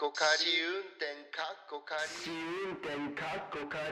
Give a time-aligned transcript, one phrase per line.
[0.00, 0.24] こ仮
[0.62, 2.00] 運転かっこ仮
[2.64, 3.82] 運転かっこ仮。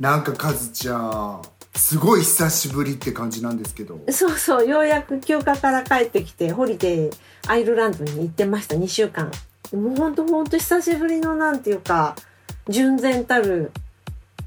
[0.00, 1.42] なんかカズちゃん
[1.76, 4.00] すごい久しぶりって感じなんですけど。
[4.10, 9.30] そうそうようやく休暇から帰ってきてホリデーアイルランドに行ってました2週間。
[9.72, 12.16] もうほんとほんと久しぶりのなんていうか
[12.68, 13.70] 純然たる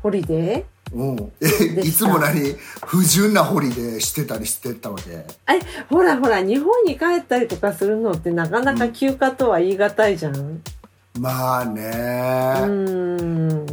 [0.01, 0.72] ホリデうん
[1.41, 2.55] えいつも何
[2.85, 5.09] 不純なホリデーしてたりしてたわけ？
[5.09, 10.35] ーえほらほら日本に帰ったりとかするのってなかなか休暇とは言い難いじゃん？
[10.35, 10.61] う
[11.19, 13.65] まあね、ーん。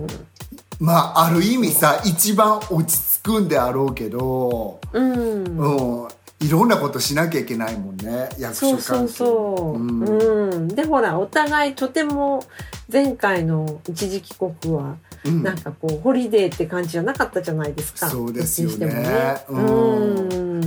[0.79, 5.45] まあある意味さ一番落ち着くんであろうけど、うん。
[5.45, 6.09] うん、
[6.41, 10.01] いろんなことしなきゃいけないもんね役所そうそうそう、うん。
[10.03, 12.45] うん、でほらお互いとても
[12.91, 15.43] 前回の一時帰国はうん。
[15.43, 18.09] なんかこうホリデーって感じじゃなかったじゃないですか。
[18.09, 18.87] そうですよね。
[18.87, 19.45] ね。
[19.49, 20.61] うん。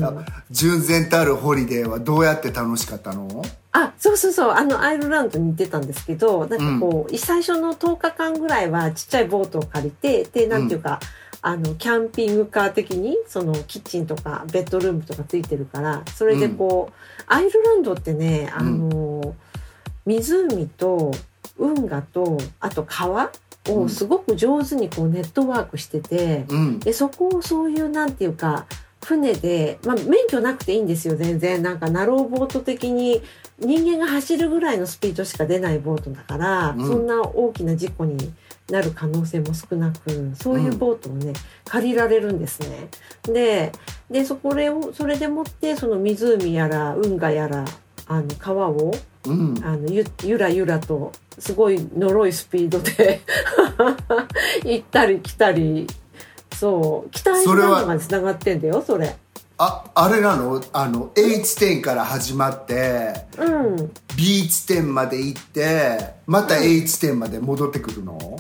[0.52, 3.44] 純然たるホリデーはどうやって楽しかったの？
[3.72, 4.52] あそうそうそう。
[4.52, 11.00] あのアイルランドに行ってたんですけどなんかこう、最初の10日間ぐらいはちっちゃいボートを借りてでなんていうか、
[11.42, 16.94] あのキャンピングカー的にそのキッチンとかベッドルームとかついてるからそれでこう、
[17.28, 19.36] アイルランドってねあの、
[20.06, 21.12] 湖と
[21.58, 23.32] 運河とあと川
[23.70, 26.80] をすごく上手にこうネットワークしてて、うん。
[26.80, 28.66] でそこをそういうなんていうか
[29.04, 31.62] 船で、まあ、免許なくていいんですよ全然。
[31.62, 33.22] なんかナローボート的に
[33.60, 36.88] 人間が走るぐらいのスピードしか出ないボートだから、うん。
[36.88, 38.34] そんな大きな事故に
[38.70, 41.34] なる可能性も少なくそういうボートをね、
[41.66, 42.88] 借りられるんですね。
[43.24, 43.72] で
[44.10, 47.66] でそこれをそれでもってその湖やら運河やら
[48.08, 48.94] あの川を
[49.26, 49.62] うん。
[49.64, 53.22] あのゆゆらゆらとすごいのろいスピードで
[54.66, 55.88] 行ったり来たり
[56.56, 57.10] そう。
[57.12, 59.16] 北アイルランドまでつながってんだよそれ。
[59.58, 60.62] ああれなの？
[60.74, 63.92] あの A 地点から始まってうん。
[64.18, 68.40] B 地点まで行ってまた A 地点まで戻ってくるの、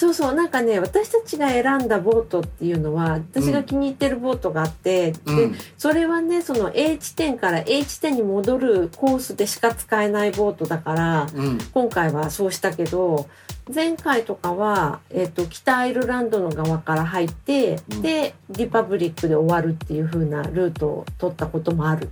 [0.00, 5.52] そうそうなんかね私たちが選んだボートっていうのは私が気に入ってるボートがあって、うん。
[5.52, 11.58] でそれはねその A 地点から A 地点に戻るコースでしか使えないボートだからうん。
[11.74, 13.28] 今回はそうしたけど
[13.74, 18.00] 前回とかは、えっと北アイルランドの側から入って、うん。
[18.00, 22.08] でリパブリックで終わるっていう風なルートを取ったこともある。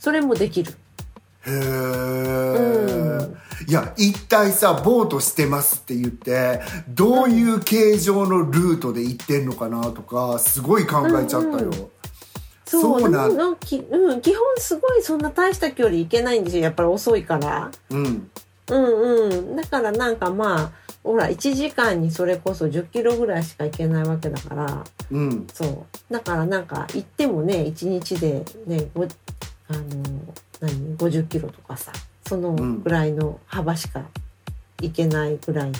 [0.00, 0.74] それもできる
[1.46, 1.54] へえ、
[2.58, 11.90] うんいや一体さボートしてますって言ってどういう形状のルートで行ってんのかなとかすごい考えちゃったよ、うん
[12.68, 13.30] そうなん。
[13.30, 14.20] うん、基本
[14.58, 16.64] すごいそんな大した距離行けないんですよ。
[16.64, 17.70] やっぱり遅いから。
[17.88, 18.30] うん。
[18.70, 19.56] うんうん。
[19.56, 20.72] だからなんかまあ
[21.02, 24.84] ほら1時間にそれこそ10キロぐらいしか行けないわけだから。
[25.10, 25.46] うん。
[25.52, 26.12] そう。
[26.12, 29.88] だからなんか行ってもね1日でねごあの
[30.60, 31.92] 何？50キロとかさ
[32.26, 34.02] そのぐらいの幅しか
[34.80, 35.78] 行けないぐらいの。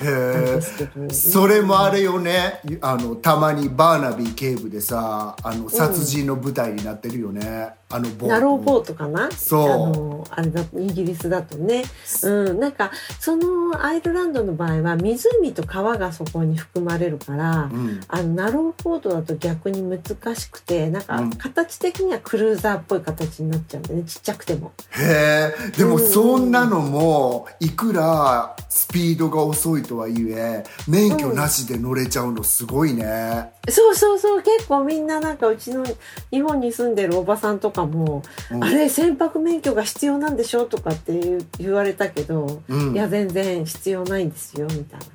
[0.00, 2.60] へえそれもあれよね。
[2.80, 9.30] あのたまにバーナビー警部でさあの殺人の舞台になってるよね、あのボートナローボートかな？
[9.30, 9.62] そう。
[9.62, 11.84] あのあれだイギリスだとね。
[12.24, 12.54] う。
[12.54, 12.90] んなんか
[13.20, 18.00] そのアイルランドの場合は湖と川がそこに含まれるから、うん。
[18.08, 20.02] あのナローボートだと逆に難
[20.34, 21.30] しくてなんかうん。
[21.30, 24.02] 形的にはクルーザーっぽい形になっちゃうんでね。
[24.02, 24.72] ちっちゃくても。
[24.90, 26.04] へえでもうん。
[26.04, 34.42] そんなのもいくらスピードが遅いとはいえ免許なしで乗れちゃうのすごいね、そうそうそう。
[34.42, 35.84] 結構みんななんかうちの
[36.30, 38.64] 日本に住んでるおばさんとかも「うん。
[38.64, 42.92] あれ船舶免許が必要なんでしょ?」とかって言われたけど、うん。
[42.94, 45.06] いや全然必要ないんですよみたいな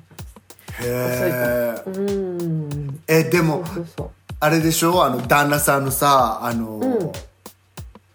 [0.82, 3.00] へえ感じうん。
[3.06, 3.64] えでも
[4.40, 5.04] あれでしょ？
[5.04, 7.12] あの旦那さんのさあの、うん。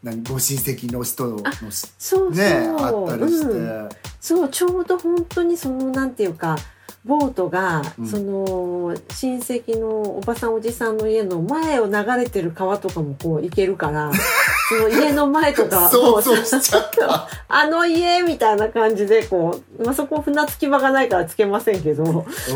[0.04, 0.24] 何？
[0.24, 3.90] ご親戚の人のそうそう、ねあったりして、うん。
[4.20, 6.58] そうちょうど本当にそのなんていうか
[7.04, 9.88] ボートが、うんその親戚の
[10.18, 14.12] おばさんおじさんの家の前を流れてる川とかもこう行けるから
[14.70, 22.08] その家の前とか想もう像しちゃった あの家みたいな感じでこう、まあ、そこ船着き場がないからつけませんけど、う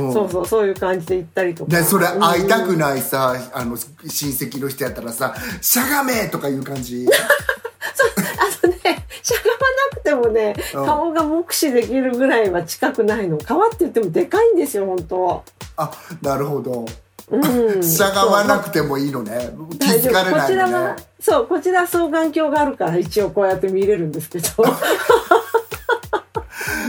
[0.01, 1.71] んそうそうそういう感じで行ったりとか。
[1.71, 2.77] でそれ会いたくい。
[2.77, 8.78] ないさ、あの親戚の人やったらさ「しゃがめ!」とかいう感じ あとね
[9.21, 10.85] しゃがまなくてもねうん。
[10.85, 13.37] 顔が目視できるぐらいは近くないの。
[13.37, 15.43] 川って言ってもでかいんですよ本当。
[15.77, 16.85] あなるほど。
[17.31, 17.37] う
[17.77, 19.51] ん、 しゃがまなくてもいいのね。
[19.71, 24.47] 気大丈づかれ夫こないのちらはねそうこちら双眼鏡があるから一応こうやって見れるんですけど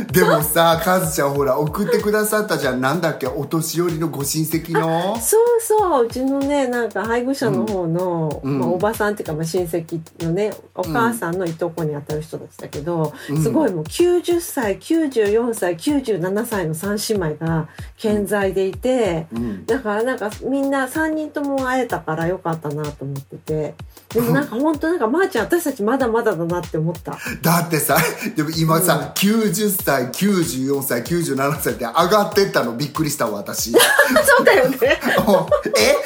[0.13, 2.81] でもさカズちゃんほら送ってくださったじゃん。
[2.81, 5.19] なんだっけお年寄りのご親戚の？
[5.21, 6.07] そうそう。
[6.07, 8.59] うちのねなんか配偶者の方の、うん。
[8.59, 13.43] まあ、おばさんっていうか、まあ、親戚のねお母さんのいとこにあたる人たちだけど、うん。
[13.43, 19.67] すごいもう90歳94歳97歳の3姉妹が健在でいて、うん。
[19.67, 23.75] だからなんかみんな3人とも会えたからよかったなと思ってて。
[24.15, 27.19] でも なんか本当なんかまー、ちゃん私たちまだまだだなって思った。
[27.43, 27.97] だってさ
[28.35, 33.73] でも今さ、90歳94歳97歳って上がってったのびっくりしたわ私。
[34.25, 35.01] そうだよね。
[35.27, 35.97] もうえ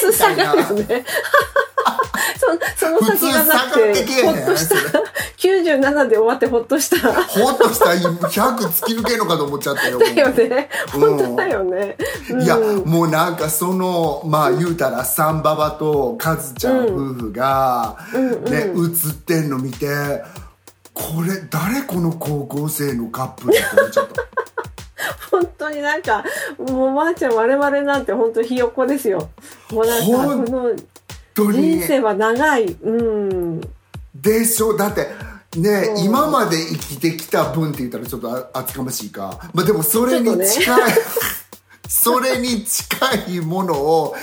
[0.00, 1.04] 普通下がるよね
[2.76, 4.76] そその先がなくてほっとした。
[5.38, 7.12] 97で終わってほっとした。
[7.12, 7.86] ほっとした。
[7.86, 10.68] ら100突き抜けるのかと思っちゃったよだよね。
[10.92, 11.96] 本当だよね、
[12.30, 12.42] うん。
[12.42, 17.96] いやもうなんかそのまあ言うたらサンババとカズちゃん夫婦が
[18.48, 19.86] ね写ってんの見て
[20.98, 24.22] これ誰この高校生のカップルって思っちゃった。
[25.30, 26.24] 本当になんか
[26.58, 29.28] もうまーちゃん我々なんて本当ひよっこですよ。
[29.70, 32.64] もうなんかこの人生は長い。
[32.82, 33.60] うん。
[34.14, 34.74] でしょ？
[34.74, 35.06] だって
[35.56, 36.00] ね、う。
[36.00, 39.38] ん今まで生きてきた分って言ったらちょっとあ厚かましいか。
[39.52, 40.78] まあでもそれに近い、ちょっ
[41.88, 42.96] それに近
[43.28, 44.14] いものを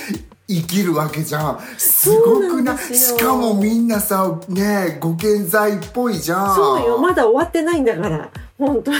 [0.62, 1.60] 生きるわけじゃん。
[1.78, 3.18] すごくなそうなんですよ。
[3.18, 6.56] しかもみんなさねご健在っぽいじゃん。
[6.56, 6.98] そうよ。
[6.98, 8.30] まだ終わってないんだから。
[8.58, 9.00] 本当に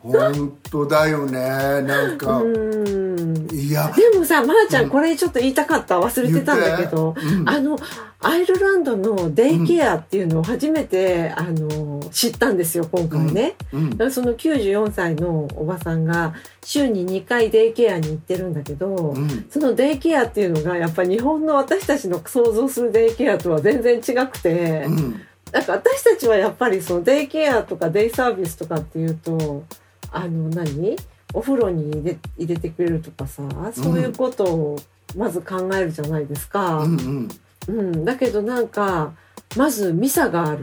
[0.00, 1.40] 本当だよね。
[1.40, 3.48] なんか、うん。
[3.52, 3.92] いや。
[3.96, 5.98] でもさまー、ちゃんこれちょっと言いたかった。
[5.98, 7.48] 忘れてたんだけど、うん。
[7.48, 7.76] あの
[8.20, 13.90] アイルランドのデイケアっていうのを初めて、あの知ったんですよ今回ね、うん。
[13.90, 16.34] だからその94歳のおばさんが
[16.64, 19.46] 週に2回デイケアに行ってるんだけど、うん。
[19.50, 25.22] そのデイケアっていうのがやっぱ日本の私たちの想像するデイケアとは全然違くて、うん。
[25.52, 29.64] なんか私たちはやっぱりそのデイケアとかデイサービスとかっていうと
[30.12, 30.96] あの何？
[31.34, 33.42] お風呂に入れ入れてくれるとかさ
[33.74, 34.80] そういうことを
[35.14, 36.78] まず考えるじゃないですか。
[36.78, 37.28] うん
[37.68, 37.76] うん。
[37.76, 39.12] うん、だけどなんか
[39.56, 40.62] まずミサがある。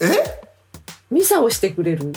[0.00, 0.06] え？
[1.10, 2.12] ミサをしてくれる。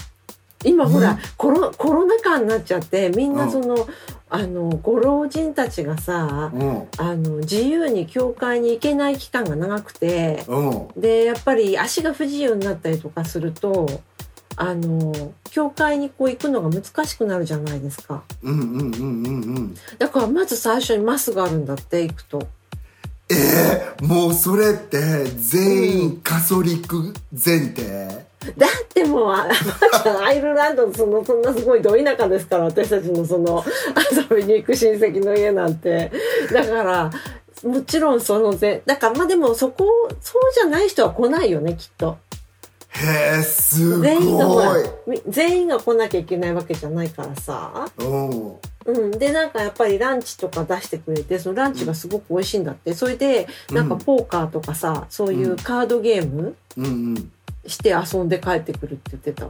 [0.64, 1.18] 今ほら、うん。
[1.38, 3.52] コロコロナ禍になっちゃってみんうなん。
[3.52, 3.88] その、
[4.30, 6.88] あのご老人たちがさうん。
[6.98, 11.02] あの自由に教会に行けない期間が長くてうん。
[11.02, 14.02] でやっぱり足が不自由になったりとかすると
[14.62, 18.24] あの教会にこう行くのが難しくなるじゃないですか。
[18.44, 19.76] うんうんうんうんうん。
[19.98, 22.46] だからまず最初にマスがあるんだって行くと。
[23.32, 28.08] えー、もうそれって全員カソリック前提、
[28.58, 29.48] だってもうあ
[30.26, 33.64] アイルランドのそのそんなすごいど田舎ですから私たちのその
[34.30, 36.12] 遊びに行く親戚の家なんて。
[36.52, 37.12] だから
[37.64, 39.86] もちろんそのぜだからまあでもそこ
[40.22, 42.18] そうじゃない人は来ないよねきっと
[43.00, 44.08] へえすごい。
[44.08, 44.84] 全員が
[45.28, 47.90] 全員が来なきゃいけないわけじゃないからさ。
[47.98, 48.56] うん。
[48.86, 52.94] うん、でなんかやっぱりランチとか出してくれてそのランチがすごく美味しいんだって。
[52.94, 57.32] それでなんかポーカーとかさそういうカードゲームうんうん。
[57.68, 59.48] して遊んで帰ってくるって言ってた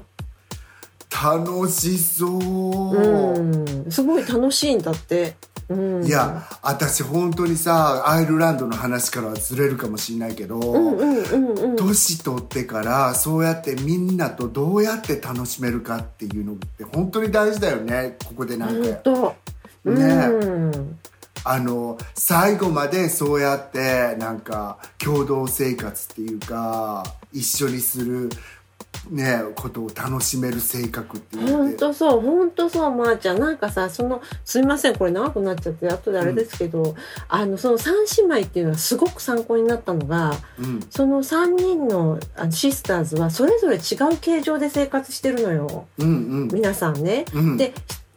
[1.12, 3.40] 楽しそう、う
[3.88, 3.92] ん。
[3.92, 5.36] すごい楽しいんだって、
[5.68, 11.76] うん、いや私本当にさアイルランドの話からはずれるかもしれないけど、うんうんうんうん。
[11.76, 18.18] 年取ってからそうやってみんなとどうやって楽しめるかっていうのって本当に大事だよね。
[18.26, 19.36] ここでなんか、本
[19.84, 19.92] 当。
[19.92, 20.04] ね。
[20.04, 21.00] うん。
[21.44, 28.30] あの最後までそうやってなんか共同生活っていうか一緒にする
[29.10, 33.40] ねことを楽しめる性格っていうの本当そう本当そうまー、ちゃん。
[33.40, 36.96] なんかさそのすみませんこれ長くなっちゃって後であれですけど、
[37.28, 40.80] あのその三姉妹っていうのはすごく参考になったのがうん。
[40.90, 42.20] その3人の
[42.52, 45.88] シスターズはそれぞれ違う形状で生活してるのよ。
[45.98, 47.26] うん皆さんね。
[47.34, 47.58] うんうん。
[47.58, 47.74] で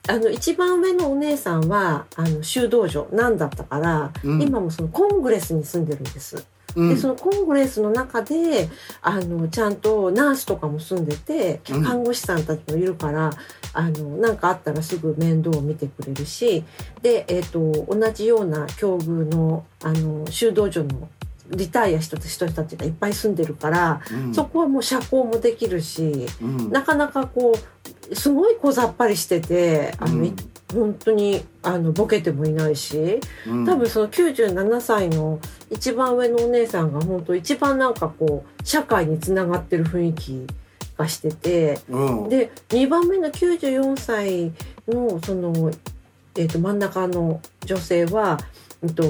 [0.09, 4.43] あの一番上のお姉さんはあの修道女なんだったから、うん。
[4.43, 6.45] 今もそのコングレスに住んでるんです。
[6.77, 6.89] うん。
[6.89, 8.69] でそのコングレスの中で
[9.01, 11.83] あのちゃんとナースとかも住んでてうん。
[11.83, 13.31] 看護師さんたちもいるから、
[13.73, 16.65] あのなんかあったらすぐ面倒を見てくれるし
[17.03, 21.09] で、えー、と同じような境遇のあの修道女の
[21.51, 24.35] リタイアした人たちがいっぱい住んでるから、うん。
[24.35, 26.71] そこはもう社交もできるしうん。
[26.71, 27.55] なかなかこ
[28.11, 30.27] うすごい小ざっぱりしててあの、うん。
[30.27, 30.35] い
[30.73, 33.21] 本当にあのボケてもいないし。
[33.47, 35.39] うん多分その97歳の
[35.71, 40.47] 一番上のお姉さんが本当一番なんかこう社会につながってる雰囲気
[40.97, 44.53] がしててうんで2番目の94歳
[44.89, 45.71] のその、
[46.37, 48.39] えー、と真ん中の女性は
[48.83, 49.05] うんと、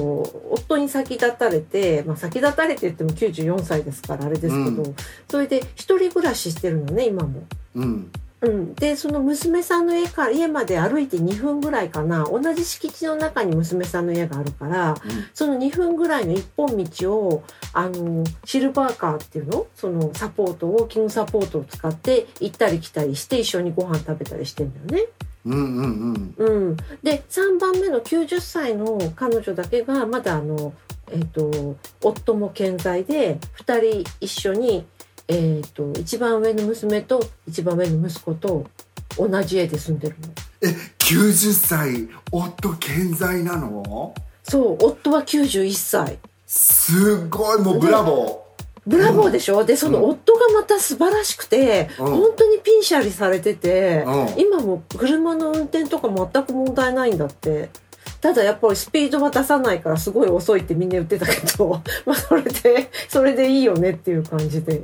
[0.51, 4.95] 夫に先立たれて、まあ、先立たれて言っても94歳ですからあれですけど、う
[5.27, 7.43] それで一人暮らししてるのね今も。
[7.75, 8.11] うん
[8.43, 12.25] うん、でその娘さんの家から家まで歩いて2分ぐらいかな。
[12.25, 14.95] 同じ敷地の中に娘さんの家があるから
[15.33, 19.65] その2分ぐらいの一本道をあのシルバーカーっていうの？
[19.75, 25.09] そのサポートウォーキングサポートを使って行ったり来たりして一緒にご飯食べたりしてんだよね。
[25.45, 30.73] うんうんうん、で3番目の90歳の彼女だけがまだあの、
[31.11, 34.85] えっと夫も健在で2人一緒に、
[35.27, 38.65] えっと一番上の娘と一番上の息子と
[39.17, 40.27] 同じ家で住んでるの。
[40.61, 40.67] え
[40.99, 44.13] 90歳夫健在なの？
[44.43, 46.19] そう夫は91歳。
[46.45, 48.43] すごいもうブラボ
[48.85, 49.63] ブラボーでしょ？
[49.63, 52.05] でその夫がまた素晴らしくて、うん。
[52.05, 54.39] 本当にピンシャリされてて、うん。
[54.39, 57.69] 今も車の運転とか全く問題ないんだって。
[58.19, 64.83] ただやっぱりスピードは出さないからすごい遅いってみんな言ってたけど まあそれでそれでいいよねっていう感じで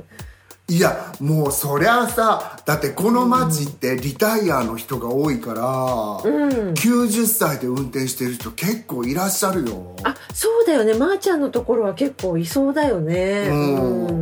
[0.70, 6.74] いやもうそりゃさだってこの街ってリタイアの人が多いから、うん。
[6.74, 9.96] 90歳で運転してる人結構いらっしゃるよ。
[10.04, 10.94] あそうだよね。
[10.94, 13.48] まー、ちゃんのところは結構いそうだよね。
[13.48, 14.06] うん。
[14.06, 14.12] う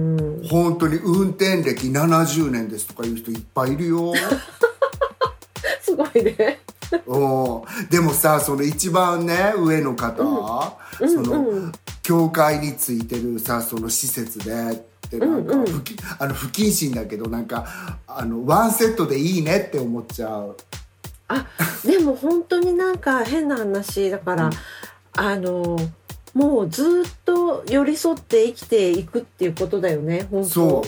[0.40, 0.48] ん。
[0.48, 4.14] 本当に運転歴70年ですとかいう人いっぱいいるよ。
[5.82, 6.60] すごいね。
[7.06, 7.62] うん。
[7.90, 10.16] でもさその一番ね上の方、
[10.98, 11.70] その、
[12.02, 20.56] 教会についてるさその施設でってなんか、不謹 あの不謹慎だけどなんかあのワンセットでいいねって思っちゃう。
[21.28, 21.46] あ
[21.84, 24.50] でも本当になんか変な話だから、
[25.12, 25.78] あの
[26.34, 30.48] もうずっと寄り添って生きていくっていうことだよね本当。
[30.48, 30.84] そ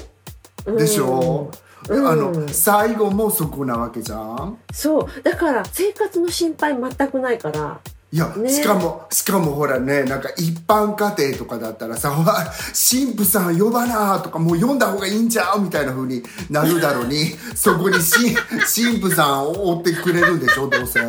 [0.66, 0.78] う。
[0.78, 1.50] でしょ、
[1.88, 2.06] うん。
[2.06, 4.58] あの最後もそこなわけじゃん。
[4.72, 5.22] そう。
[5.22, 7.80] だから生活の心配全くないから
[8.12, 8.50] いや、ね。
[8.50, 12.34] しかもしかもほらねなんか一般家庭とかだったらさ「ほら
[12.72, 18.34] 神父さん呼ばな」とか「もう読んだ方がいいんちゃう?」みたいな風になるだろうに そこに神
[18.98, 21.00] 神父さんを追ってくれるんでしょどうせ。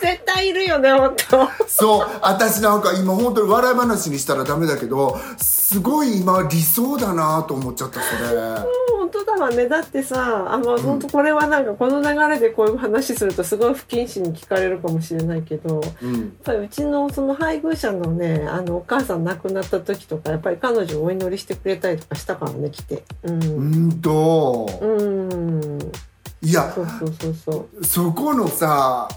[0.00, 1.48] 絶対いるよね本当。
[1.66, 8.40] そう私なんか今本当に笑い話にしたらダメだけどすごい今理想だなと思っちゃったそれ。
[8.98, 9.68] 本当だわね。
[9.68, 23.04] だってさあ、まあ、本当これはなんかこの流れでこういう話するとすごい不謹慎に聞かれるかもしれないけどやっうんぱりうちのその配偶者のねあのお母さん亡くなった時とかやっぱり彼女お祈りしてくれたりとかしたからね来て。
[23.22, 23.42] うん。
[23.42, 23.46] う
[23.88, 24.68] んと。
[24.80, 25.78] うん。
[26.42, 27.84] いやそうそうそうそう。
[27.84, 29.08] そこのさ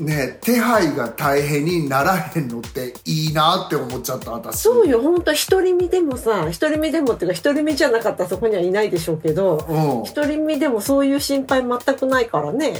[0.00, 4.60] ね手配が大変にならへんのっていいなって思っちゃった私。
[4.62, 10.12] そうよ本当独り身でもさ独り身でもっていうか独り身じゃなかったらそこにはいないでしょうけどうん。
[10.12, 12.74] 独り身でもそういう心配全くないからね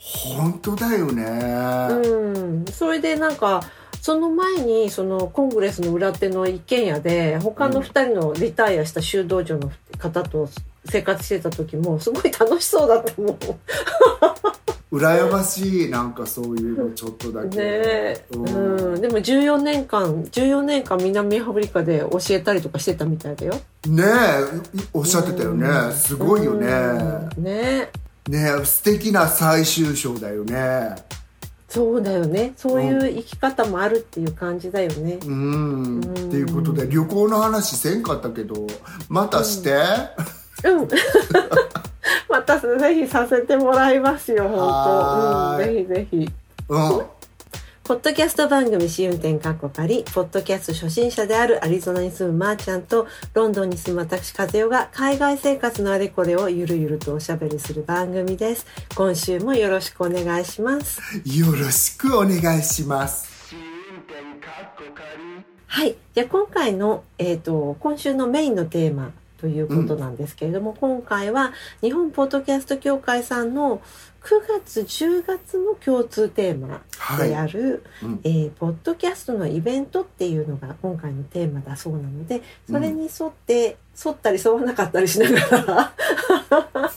[0.00, 2.64] 本当だよね、うん。
[2.72, 3.62] それでなんか
[4.00, 10.48] その前にそのコングレスの裏手の一軒家で他の2人のリタイアした修道女の方と
[10.86, 13.38] 生活してた時もすごい楽しそうだったもん
[14.90, 15.88] 羨ましい。
[15.88, 17.56] なんかそういうのちょっとだけ。
[17.56, 18.98] ねえ、ううん。
[18.98, 23.54] ん、でも14年間14年間南アフリカで教えたりとかしてたみたいだよ。
[23.86, 24.88] ねえ。
[24.92, 25.92] おっしゃってたよね。
[25.92, 26.66] すごいよね。
[27.36, 27.44] うん。
[27.44, 27.90] ね
[28.30, 30.94] ねえ素敵な最終章だよね。
[31.68, 32.52] そうだよね。
[32.56, 36.00] そういう生き方もあるっていう感じだよね、うん。
[36.00, 38.68] っていうことで旅行の話せんかったけど
[39.08, 39.74] またして、
[40.62, 40.88] うん。
[42.30, 45.64] またぜひさせてもらいますよ、本当。
[45.64, 46.32] うん、ぜひぜひ。
[46.68, 47.19] うん
[47.90, 58.64] ポッドキャスト番組試運転かっこかり、ポッドキャスト初心者であるアリゾナに住むまーちゃんと、ロンドンに住む私和代が海外生活のあれこれをゆるゆるとおしゃべりする番組です。
[58.94, 61.00] 今週もよろしくお願いします。
[61.24, 65.96] よろしくお願いします試運転かっこ仮はい。
[66.14, 73.80] じゃあ今回の、えっ、と、今週のメインのテーマということなんですけれども、今回は日本ポッドキャスト協会さんの
[74.22, 76.82] 9月、10月の共通テーマ
[77.24, 78.20] である、うん。
[78.22, 85.92] えーポッドキャストのイベントっていうのが今回のテーマだそうなので、それに沿って、沿ったり沿わなかったりしながら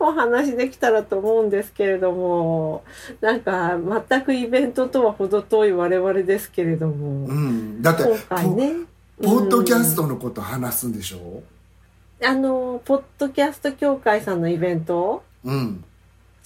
[0.00, 2.84] お話できたらと思うんですけれども、
[3.20, 3.76] なんか
[4.08, 7.82] 全くイベントとは程遠い我々ですけれども、うん。
[7.82, 8.72] だって今回ね。
[9.20, 11.42] ポポッドキャストのこと話すんでしょ？
[12.24, 15.84] あのポッドキャスト協会さんのイベントうん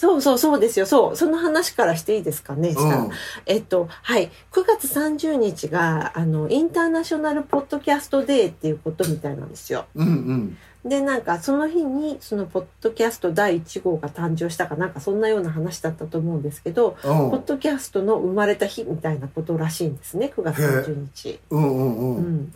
[0.03, 0.87] そうそうそうですよ。
[0.87, 1.17] そう。
[1.17, 2.71] その話からしていいですかね。
[2.71, 3.11] うん
[3.47, 4.33] えっと、はい。
[4.51, 9.87] 9月30日が、あの、インターナショナルポッドキャストデーっていうことみたいなんですよ。
[9.95, 20.33] うんうんで、なんか、その日に、その、ポッドキャスト第1号が誕生したかなんか、そんなような話だったと思うんですけど、うんポッドキャストの生まれた日みたいなことらしいんですね。
[20.37, 21.39] 9月30日。
[21.51, 22.55] うんうんううんん。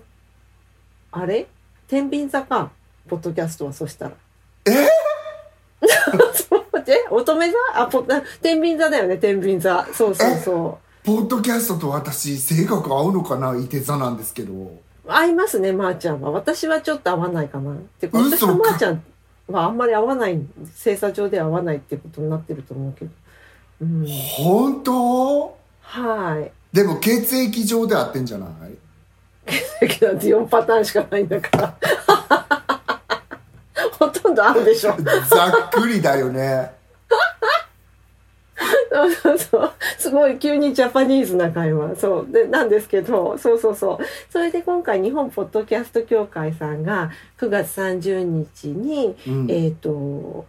[1.12, 1.46] あれ？
[1.86, 2.72] 天秤座か。
[3.06, 4.16] ポッドキャストはそしたら。
[6.92, 7.56] え乙女座？
[7.74, 9.86] あ、ポあ 天秤座だよね、天秤座。
[9.92, 11.06] そうそうそう。
[11.06, 13.56] ポッドキャストと私性格合うのかな？
[13.58, 14.52] いて座なんですけど
[15.06, 16.30] 合いますね、まー、ちゃんは。
[16.32, 17.72] 私はちょっと合わないかな。
[17.72, 19.02] ってか、私とまーちゃん
[19.48, 20.40] はあんまり合わない、
[20.82, 23.10] 星座上では合わないってことになってると思うけど。
[23.82, 24.06] うん。
[24.08, 25.56] 本当？
[25.82, 26.50] はい。
[26.76, 28.76] でも血液上で合ってんじゃない？
[29.46, 31.76] 血液なんて4パターンしかないんだから。
[34.00, 34.92] ほとんど合うでしょ。
[35.28, 36.74] ざっくりだよね
[38.96, 39.72] そうそうそう。
[39.98, 41.96] すごい急にジャパニーズな会話。
[41.96, 42.32] そう。
[42.32, 43.98] で、なんですけど、そうそうそう。
[44.30, 50.46] それで今回日本ポッドキャスト協会さんが9月30日に、うんえっ、と、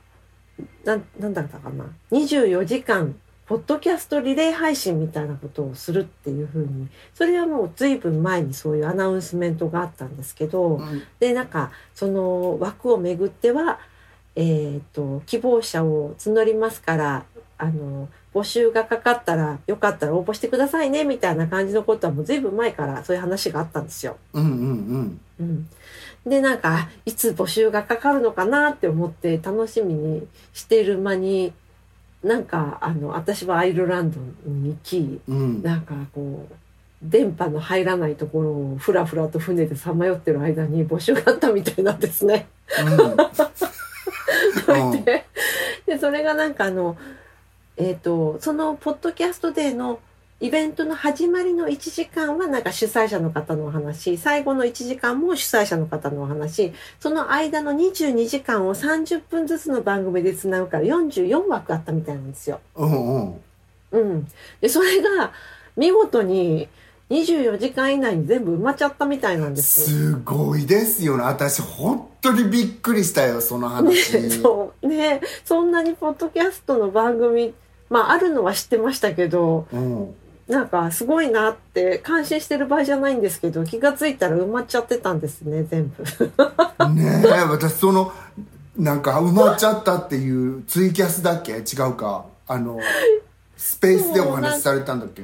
[0.86, 3.16] なん、なんだったかな？24時間、
[3.48, 13.80] ポッドキャストリレー配信みたいなことをするっていうふうに、それはもう随分前にそういうアナウンスメントがあったんですけど、うんで、なんか、その枠をめぐっては、
[14.36, 17.26] えっ、と、希望者を募りますから、
[17.58, 18.08] あの、
[18.38, 24.18] 募集がかかったら、よかったら応募してくださいね、みたいな感じのことはもう随分前からそういう話があったんですよ。
[24.34, 25.70] うんうんうん。
[26.28, 31.52] で、なんか、いつ募集がかかるのかなって思って楽しみにしている間に、
[32.24, 36.56] なんか、あの、私はアイルランドに行き、うんうんなんかこう、
[37.02, 42.48] 電波の入らないところをふらふらと船でさまよってる間に募集があったみたいなんですね。
[44.66, 45.26] それで、
[45.86, 46.98] で、それがなんかあの、
[47.78, 50.00] えっ、と、そのポッドキャストデーの
[50.40, 62.62] イベントの始まりの1時間はなんか主催者の方のお話、最後の1時間も主催者の方のお話、その間の22時間を30分ずつの番組でつなぐから44枠あったみたいなんですよ。
[62.76, 63.42] うんうん
[63.92, 64.28] うん。
[64.60, 65.32] で、それが
[65.76, 66.68] 見事に
[67.10, 69.90] 24時間以内に全部埋まっちゃったみたいなんです。
[69.90, 77.54] すごいですよね私本当にびっくりしたよその話、 ね、そうねそんなにポッドキャストの番組
[77.90, 80.16] まああるのは知ってましたけどうん、
[80.48, 86.04] なんかすごいなって感心してる場合じゃないんですけど気がついたら埋まっちゃってたんですね全部。
[86.94, 88.12] ねえ私その
[88.78, 91.54] なんか埋まっちゃったっていうツイキャスだっけ？
[91.54, 92.26] 違うか。
[92.48, 92.80] あの
[93.58, 95.24] スペースでお話しされたんだっけ？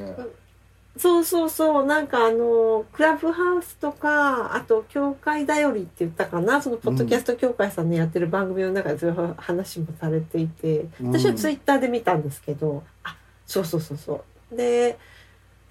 [0.95, 1.85] そうそうそう。
[1.85, 6.61] なんかあのクラブハウスとかあと協会だよりって言ったかな。
[6.61, 10.85] そのポッドキャスト協会さんのやってる番組の中でそういう話もされていて。
[11.01, 14.55] 私はツイッターで見たんですけど、あそうそうそうそう。
[14.55, 14.97] で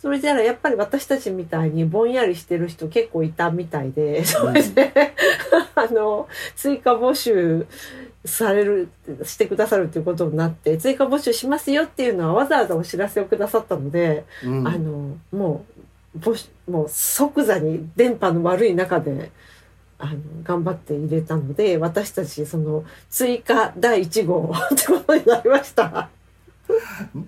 [0.02, 4.24] それじゃあやっぱり私たちみたいにぼんやりしてる人結構いたみたいで。
[4.24, 5.14] それで、
[5.76, 7.68] あの追加募集
[8.24, 8.88] される
[9.24, 14.68] してくださるということになって追加募集しますよっていうのはわざわざお知らせをくださったので、うん。
[14.68, 15.64] あのも
[16.14, 19.32] う募集もう即座に電波の悪い中で
[19.98, 26.08] あの頑張って入れたので私たちその追加第1号ってことになりました。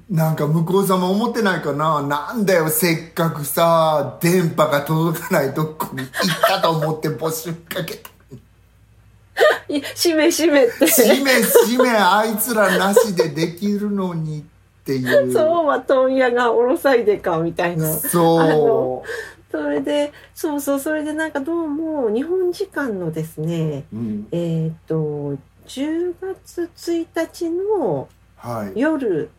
[0.08, 2.02] なんか向こう様思ってないかな？
[2.02, 6.10] なんだよせっかくさ電波が届かないとこに行っ
[6.48, 8.10] たと思って募集かけた
[9.94, 10.86] しめしめって。
[10.86, 14.42] しめしめあいつらなしでできるのにっ
[14.84, 15.32] ていう。
[15.32, 17.92] そうは問屋がおろさいでかみたいな。
[17.92, 19.02] そ
[19.50, 25.36] それでそうそうそれでなんかどうも日本時間のですねう、うん、えっ、と
[25.68, 28.78] 10月1日のはい。
[28.78, 29.30] 夜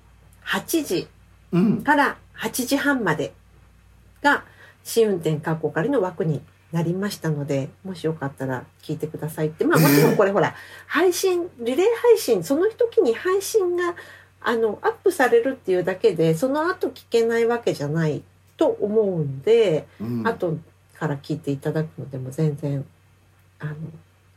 [0.46, 1.08] 8時
[1.52, 1.82] うん。
[1.84, 3.34] から8時半まで
[4.22, 4.44] が
[4.84, 6.42] 試運転確保仮の枠に
[6.76, 9.64] なりましたのでもしよかったら聞いてくださいって。
[9.64, 10.54] まあもちろんこれほら
[10.88, 13.96] 配信リレー配信その時に配信が
[14.42, 18.24] あのアップされるっていうだけでその後聞けないわけじゃない
[18.58, 20.28] と思うんで、うん。
[20.28, 20.58] 後
[20.94, 22.86] から聞いていただくのでも全然
[23.60, 23.76] あの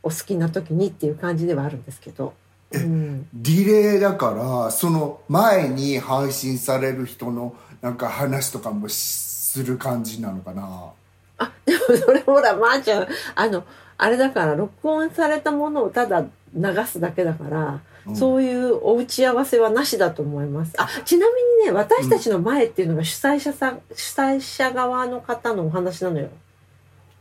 [0.01, 2.33] お好きな時にっていう感じではあるんですけど。
[2.71, 3.27] うん。
[3.33, 10.93] リレーだからその前に配信される人のなんか話とかもする感じなのかな？
[11.39, 13.63] あ、でもそれほら、まー、ちゃん、あの、
[13.97, 16.25] あれだから、録音されたものをただ
[16.55, 17.65] 流すだけだから、
[18.07, 20.73] うんそういうお打ち合わせはなしだと思います。
[20.77, 26.29] あ、ちなみにね、私たちの前っていうのが主催者さん、主催者側の方のお話なのよ。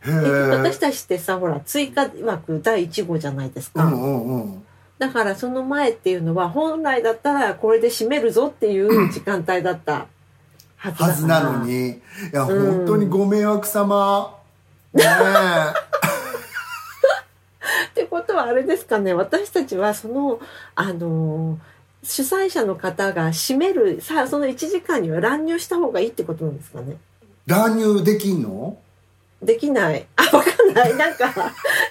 [0.02, 3.84] 私たちってさ、ほら、追加枠第1号じゃないですか。
[3.84, 4.64] うんうんうん
[4.98, 10.08] だからその前っていうのは本来だったらこれで締めるぞっていう時間帯だった
[10.78, 11.90] はずなのに。
[11.90, 11.94] い
[12.32, 12.76] や、うん。
[12.78, 14.34] 本当にご迷惑様。
[14.94, 15.04] ね
[17.88, 19.12] ってことはあれですかね。
[19.12, 20.40] 私たちはその
[20.74, 21.58] あの
[22.02, 26.96] 主催者の方が締めるさあその1時間には乱入した方がいいってことなんですかね。
[26.96, 26.96] え
[27.46, 28.78] 乱入できんの？
[29.42, 30.06] できない。
[30.16, 30.96] あわかんない。
[30.96, 31.26] なんか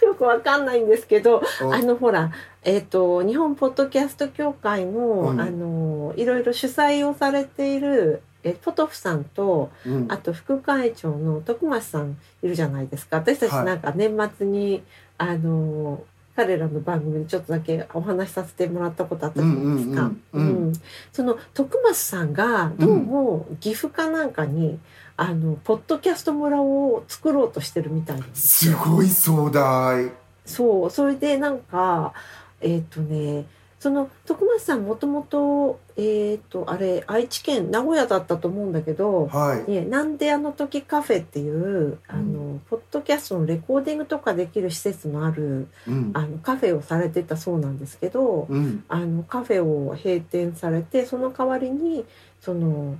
[0.01, 2.31] よくわかんないんですけどおあのほら
[2.63, 5.41] えっ、と日本ポッドキャスト協会の、うん。
[5.41, 10.05] あのいろいろ主催をされているえポトフさんとうん。
[10.09, 13.17] あと副会長の徳松さんいるじゃないですか。
[13.17, 13.65] 私たちはい。
[13.65, 14.83] なんか年末に、
[15.17, 16.03] あの
[16.35, 20.03] 彼らの番組でちょっとだけお話しさせてもらったことあったじゃないですか。
[20.03, 20.73] うんうんうんうんうん。
[21.11, 24.79] その徳松さんがどうも岐阜かなんかに、
[25.15, 28.77] あのポッドキャスト村を作ろうとしてるみたいですすよ。
[28.85, 30.11] ごい壮大。
[30.45, 30.89] そう。
[30.91, 32.13] それでなんか
[32.61, 33.45] えっ、とね
[33.87, 39.71] その徳松さんもともとえっ、とあれ愛知県名古屋だったと思うんだけど、はい。
[39.71, 46.11] ね、なんであの時カフェっていうあの、ポッドキャストのレコーディングとかできる施設のあるうん。
[46.13, 48.83] あのカフェをされてたそうなんですけど、うん。
[48.89, 52.03] あのカフェを閉店されてその代わりに
[52.41, 52.97] その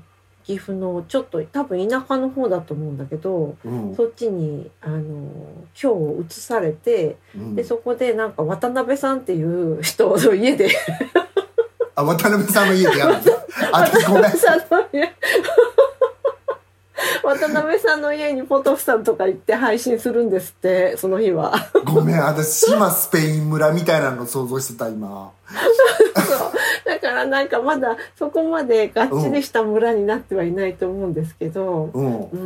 [0.48, 3.94] 岐阜のちょっと多分田舎の方だと思うんだけどうん。
[3.96, 5.30] そっちにあの
[5.82, 7.56] 今日移されてうん。
[7.56, 10.70] でそこでなんか渡辺さんっていう人の家で。
[11.96, 13.20] あ渡辺さんの家でやるの？
[13.74, 14.24] あごめん。
[14.24, 15.14] 渡辺さんの家。
[17.24, 21.54] 渡辺さんの家にポトフさんとか行って配信するんですってその日は。
[21.84, 26.52] ごめん私島スペイン村みたいなの想像してた今そう
[26.86, 32.30] だからなんかまだそこまでがっちりした村になってはいないと思うんですけど、うん。
[32.30, 32.38] う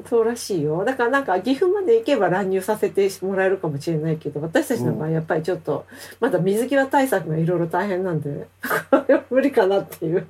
[0.00, 0.84] ん、そうらしいよ。
[0.84, 5.86] だからなんか岐阜まで行けば乱入させてもらえるかもしれないけど私たちの場合やっぱりちょっと
[6.20, 8.46] まだ水際対策がいろいろ大変なんで
[9.30, 10.26] 無理かなっていう。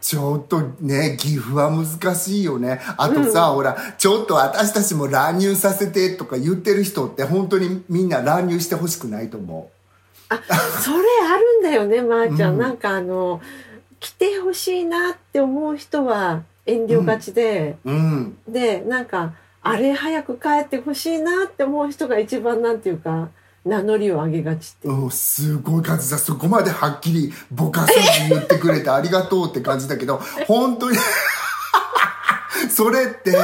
[0.00, 2.80] ちょっとね 岐阜は難しいよね。
[2.96, 9.70] あとさ、ほらちょっと私たちも乱入させてとか言ってる人って本当にみんな乱入してほしくないと思
[10.30, 12.58] それあるんだよねまー、ちゃん、うん。
[12.58, 13.40] なんかあの
[13.98, 18.38] 来てほしいなって思う人は遠慮がちで、ううん。
[18.48, 23.28] でなんかあれ早く帰ってほしいなって思う人が一番なんていうか
[23.64, 30.96] 名乗りを上げがちってすごい感じさそこまではっきりぼかさず言ってくれてありがとうって感じだけど 本当に
[32.70, 33.36] それって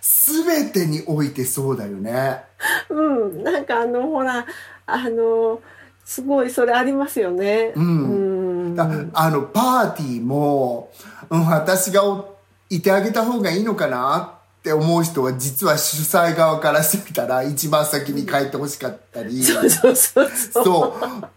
[0.00, 2.44] 全てにおいてそうだよね。
[2.88, 4.46] うん、なんかあのほら
[4.86, 5.60] あの
[6.08, 7.74] すごいそれありますよね。
[7.76, 10.90] うんうんああのパーティーも、
[11.28, 12.38] うん、私がお
[12.70, 20.64] いてあげた方がいいのかなって思う人は実は主催側からしてみたら一番先に帰ってほしかったり そうそうそうそう。
[20.64, 21.28] そう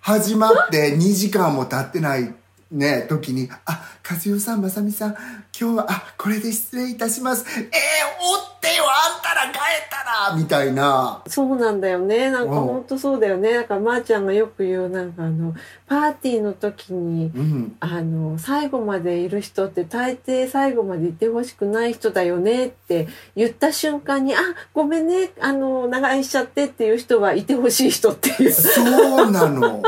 [0.00, 2.34] 始まって2時間も経ってない
[2.76, 5.16] ね時に「あ和代さんまさみさん
[5.58, 9.60] 今日はあこれで失礼いたしますえー、おってよあんたら帰っ
[9.90, 12.30] たら」みたいなそうなんだよね。
[12.30, 13.54] なんかうん本当そうだよね。
[13.54, 15.54] なんかまーちゃんがよく言うなんかあの
[15.86, 24.38] パーティーの時にうんあの最後までいる人って大抵最後までいてほしくない人だよねって言った瞬間に「あ
[24.74, 28.52] ごめんねあの長居しちゃって」っていう人はいてほしい人っていう。
[28.52, 29.82] そうなの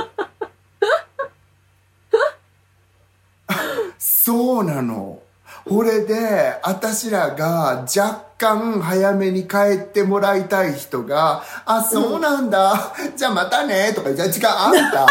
[4.28, 5.22] そうなの。
[5.64, 15.06] これで私らが若干早めに帰ってもらいたい人が「あそうなんだ、じゃあまたね」とか「じゃあ違うあんた」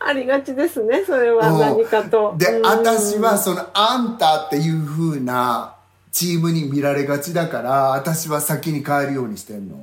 [0.08, 1.48] ありがちですねそれは。
[1.48, 1.60] うん。
[1.60, 2.34] 何かと。
[2.36, 2.66] でうん。
[2.66, 5.74] 私はその「あんた」っていう風な
[6.10, 9.76] チームに見られがちだから私は先に帰るようにしてんの。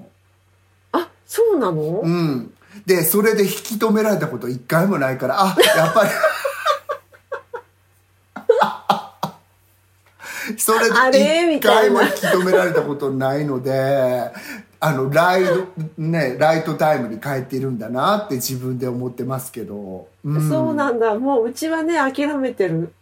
[0.91, 2.54] あそうなの、うん
[2.86, 6.09] でそれで引き止められたこと一回もないからあやっぱり。
[10.57, 14.31] それで一回も引き止められたことないので
[14.79, 20.49] あのライドねライトタイムに帰っているんだなって自分で思ってますけど、うん。
[20.49, 21.15] そうなんだ。
[21.15, 22.93] もううちはね諦めてる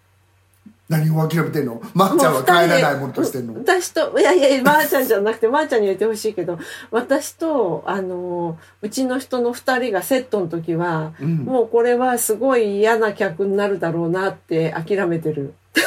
[0.91, 1.81] 何を諦めてんの？
[1.93, 3.53] まっちゃんは帰らないものとしてんの？
[3.53, 6.59] 私といやいやまー、ちゃんじゃなくてまー、ちゃんに言ってほしいけど
[6.91, 11.37] 私とあのうちの人の2人がセットの時は、うん。
[11.37, 15.53] もうこれはすごい嫌な客になるだろうなって諦めてる。
[15.75, 15.81] え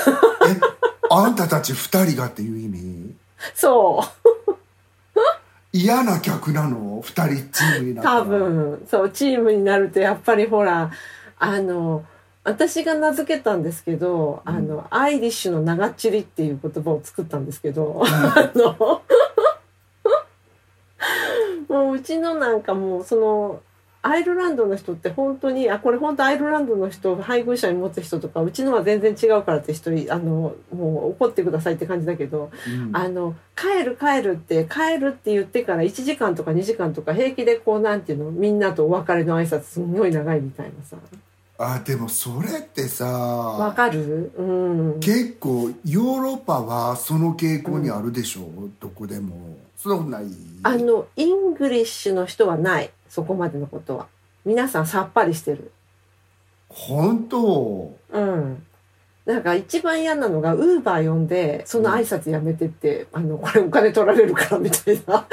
[1.11, 3.15] あんたたち二人がっていう意味？
[3.55, 4.57] そう。
[5.73, 7.03] 嫌な客なの？
[7.05, 8.21] 二人チームになったら。
[8.21, 8.87] 多分。
[8.91, 10.91] そうチームになるとやっぱりほら
[11.39, 12.05] あの
[12.45, 19.03] 私が名付けたんですけど、あのアイリッシュの長っちりっていう言葉を作ったんですけど、あの
[21.69, 23.61] もううちのなんかもうその
[24.03, 32.95] アイルランドの人って本当にあこれ本当アイルランドの人配偶者に持つ人とかうちのは全然違うからって人あのもう怒ってくださいって感じだけど、うん。
[32.95, 40.99] あの帰る帰るって帰るって言ってから1時間とか2時間とか平気でこうなんていうのみんなとお別れの挨拶すんごい長いみたいなさ
[41.57, 44.33] あでもそれってわさかる？
[44.37, 44.43] う
[44.97, 45.01] ん。
[45.01, 48.49] 結構ヨーロッパはその傾向にあるでしょ、
[48.81, 49.57] どこでも。
[49.77, 50.25] そんなことない？
[50.65, 52.91] あのイングリッシュの人はない。
[53.09, 54.09] そこまでのことは。
[54.45, 55.71] 皆さんさっぱりしてる。
[56.69, 57.97] 本当？
[58.11, 58.67] うん。
[59.25, 65.15] なんか一番嫌なのが Uber 呼んでその挨拶やめてって、あのこれお金取られるからみたいな。
[65.25, 65.27] あ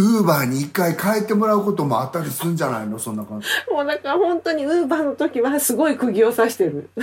[0.00, 2.98] Uber に一回帰ってもらうこともあったりするんじゃないの？
[2.98, 3.46] そんな感じ。
[3.68, 6.88] のもうなんか本当にウーバーの時はすごい釘を刺してる。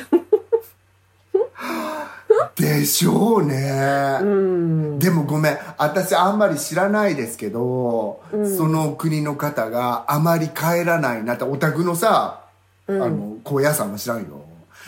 [2.55, 4.99] でしょうね、うん。
[4.99, 8.57] でもごめん私あんまり知らないですけど、うん。
[8.57, 12.41] その国の方があまり帰らないなってお宅のさ、
[12.87, 13.01] うん。
[13.01, 14.41] あの高野山は知らんよ。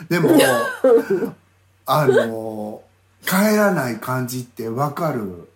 [0.10, 0.30] でも
[1.86, 2.82] あの
[3.26, 5.49] 帰らない感じってわかる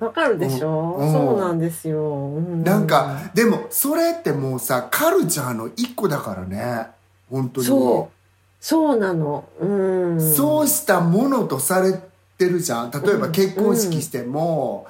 [0.00, 1.12] わかるでしょ、うん。
[1.12, 2.64] そうなんですよ、うん。
[2.64, 6.86] なんかでもそれってもうさカルチャーの一個だからね。
[7.30, 8.16] 本当にそう。
[8.60, 9.44] そうなの。
[9.60, 10.34] うん。
[10.34, 11.94] そうしたものとされ
[12.38, 12.90] てるじゃん。
[12.90, 14.86] 例えば結婚式しても、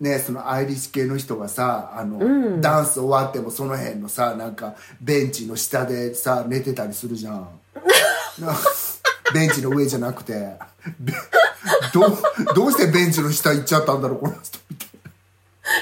[0.00, 2.60] ね、そのアイリッシュ系の人がさあの、うん。
[2.62, 7.48] ダンス終わってもその辺のさなんかベンチの下でさ寝てたりするじゃん。
[8.40, 8.54] な
[9.32, 10.56] ベンチの上じゃなくて。
[11.00, 11.12] べ
[11.94, 12.18] どう
[12.54, 14.88] どうしてベンチの下行っちゃったんだろうこの人みたい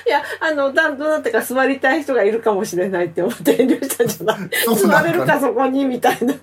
[0.07, 4.49] いやあのだどうなってか座りたい人がいるかもしれないって思って遠慮したんじゃない？
[4.77, 6.35] 座れるかそこにみたいな。
[6.35, 6.41] な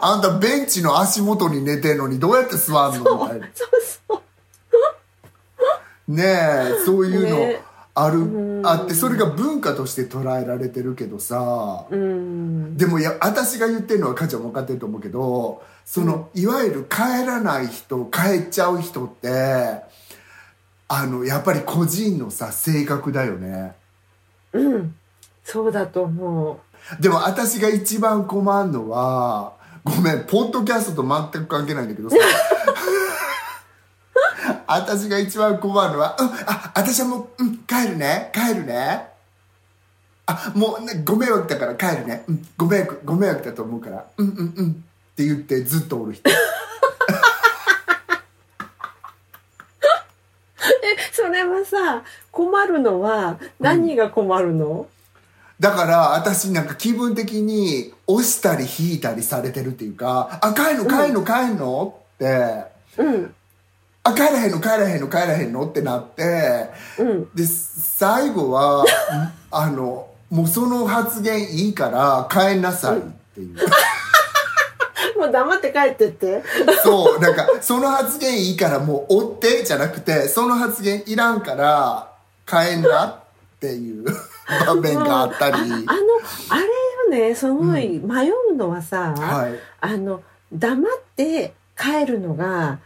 [0.00, 3.22] あんたベンチの足元に寝てんのにどうやって座んの？
[3.22, 3.48] みたいな。
[3.54, 3.68] そう
[4.08, 4.22] そ
[6.08, 7.36] うねえそういうの。
[7.36, 7.60] ね
[8.04, 8.66] ある、うん。
[8.66, 12.76] あってそれが文化として捉えられてるけどさ、うん。
[12.76, 19.82] でもいや私が言ってるのは母ちゃんも分かってると思うけどその、いわゆる帰らない人帰っちゃう人って
[20.86, 23.74] あのやっぱり個人のさ性格だよね。
[24.52, 24.94] うん。
[25.44, 26.60] そうだと思
[27.00, 32.16] でも私が一番困るのはごめんポッドキャストと全く関係ないんだけどさ
[34.66, 38.30] 私が一番困るのは「うんあ私はもう、うん、帰るね。
[38.34, 39.08] 帰るね」
[40.26, 46.30] あもう、ね、ご迷惑だから帰るね、うん、ご迷惑ご迷惑だと思うからうんうんうんって言ってずっとおる人。
[46.30, 46.32] う
[51.12, 54.86] それはさ困るのは何が困るの、
[55.60, 62.64] だから私なんか気分的に押したり引いたりされてるっていうか「あ帰るの帰るの帰るの?」って
[62.98, 63.34] うん
[64.08, 66.70] 「あ帰らへんの帰らへんの帰らへんの?」ってなって。
[66.98, 67.28] うん。
[67.34, 68.86] で最後はん
[69.50, 73.00] あのもうその発言いいから帰んなさいっ
[73.34, 73.56] ていう、
[75.18, 76.42] もう黙って帰ってって。
[76.82, 82.10] そうなんかその発言いいからもう追ってじゃなくてその発言いらんから
[82.46, 83.14] 帰んなっ
[83.60, 84.04] ていう。
[84.66, 85.66] 場面があったり、あの
[86.48, 86.56] あ
[87.10, 89.58] れよねすごい迷うのはさ、はい。
[89.80, 92.78] あの黙って帰るのが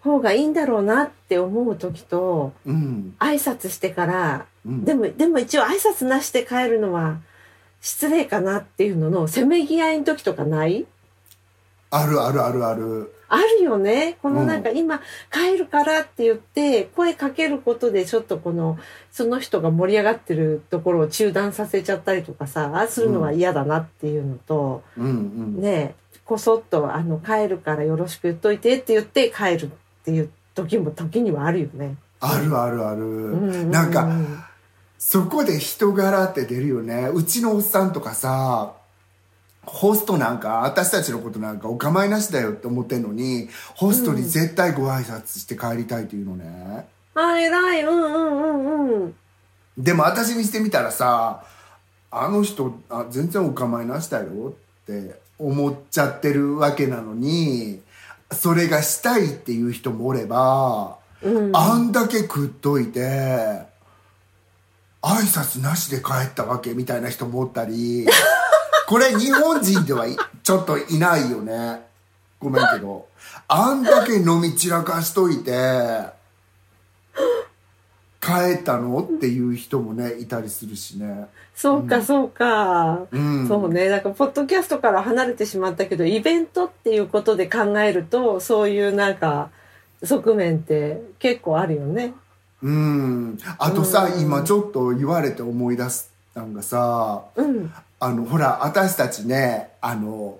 [0.00, 3.14] 方がいいんだろうなって思う時とうん。
[3.18, 4.84] 挨拶してから、うん。
[4.84, 7.18] でもでも一応挨拶なしで帰るのは
[7.80, 10.86] 失礼かなっていうののせめぎ合いの時とかない？
[11.90, 13.14] あるあるあるある。
[13.30, 14.18] あるよね。
[14.22, 14.62] このうんなん。
[14.62, 18.78] か今帰るからって言って声かけることでちょっとこの
[19.10, 25.06] その人が盛り上がってるところを中断させちゃったりとかさするのは嫌だなっていうのと、うん。
[25.06, 25.60] うん。
[25.60, 29.70] ねこそっとあの帰るからよろしく言っといてって言って帰る
[30.08, 31.96] っていう時も時にはあるよね。
[32.20, 33.50] あるあるある、うん。
[33.50, 34.08] うんなんか
[34.98, 37.10] そこで人柄って出るよね。
[37.12, 38.72] うちのおっさんとかさ
[39.64, 47.82] ホストなんか私たちのことなんかお構いなしだよって思ってんのにホストに絶対ご挨拶して帰りたいっていうのね、あ偉い。
[47.84, 49.14] うんうんうんうん。
[49.76, 51.44] でも私にしてみたらさ
[52.10, 57.80] あの人あ全然お構いなしだよって思っちゃってるわけなのに
[58.32, 61.56] それがしたいっていう人もおれば、うん。
[61.56, 63.00] あんだけ食っといて
[65.02, 68.06] 挨拶なしで帰ったわけみたいな人もおったり
[68.86, 71.86] これ日本人ではいちょっといないよね。
[72.40, 73.06] ごめんけど。
[73.48, 76.17] あんだけ飲み散らかしといて
[78.28, 79.02] 帰ったの？
[79.02, 81.26] っていう人もねいたりするしね。
[81.54, 83.48] そうかそうか、うん。
[83.48, 83.88] そうね。
[83.88, 89.50] なんかポッドキャストから離れてしまったけどイベントっていうことで考えるとそういうなんか
[90.04, 92.14] 側面って結構あるよね。
[92.62, 93.38] うん。
[93.58, 94.22] あとさ、うん。
[94.22, 97.72] 今ちょっと言われて思い出したんがさうん。
[98.00, 100.38] あのほら私たちねあの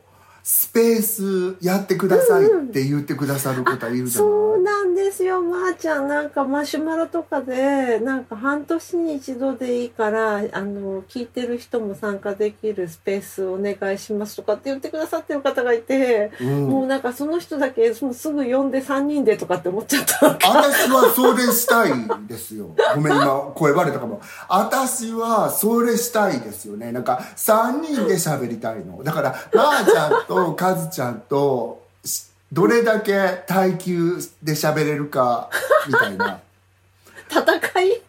[0.51, 6.09] スペースやってくださいって言ってくださる方いるじゃない、そうなんですよ、まー、ちゃん。
[6.09, 20.29] なんかマシュマロとかで、なんか半年に一度でいいから、あの、聞いてる人も参加できるスペースお願いしますとかって言ってくださってる方がいて、うんもうなんかその人だけもうすぐ呼んで3人でとかって思っちゃった。
[20.29, 22.75] 私はそれしたいんですよ。
[22.95, 24.23] ごめん、今、声バレたかも。
[24.49, 26.91] 私はそれしたいですよね。
[26.91, 29.05] なんか、3人で喋りたいの。
[29.05, 35.51] だから、まー、ちゃんとかずちゃんと、しどれだけ耐久で喋れるか、
[35.87, 36.41] みたいな。
[37.29, 38.01] 戦い？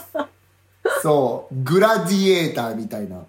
[1.02, 3.24] そう、グラディエーターみたいな。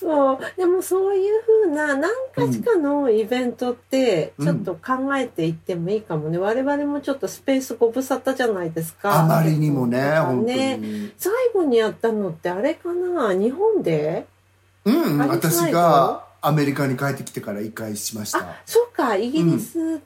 [0.00, 4.46] そうでもそういうふうな何かしかのイベントってうん。
[4.46, 9.20] ちょっと考えていってもいいかもね、我々もちょっとスペースご無沙汰じゃないですか。
[9.20, 11.12] あまりにもね、本当ねに。
[11.16, 13.32] 最後にやったのってあれかな？
[13.32, 14.26] 日本で？
[14.84, 18.40] うん、私がアメリカに帰ってきてから一回しました。
[18.40, 19.16] あそうか。
[19.16, 20.00] イギリス、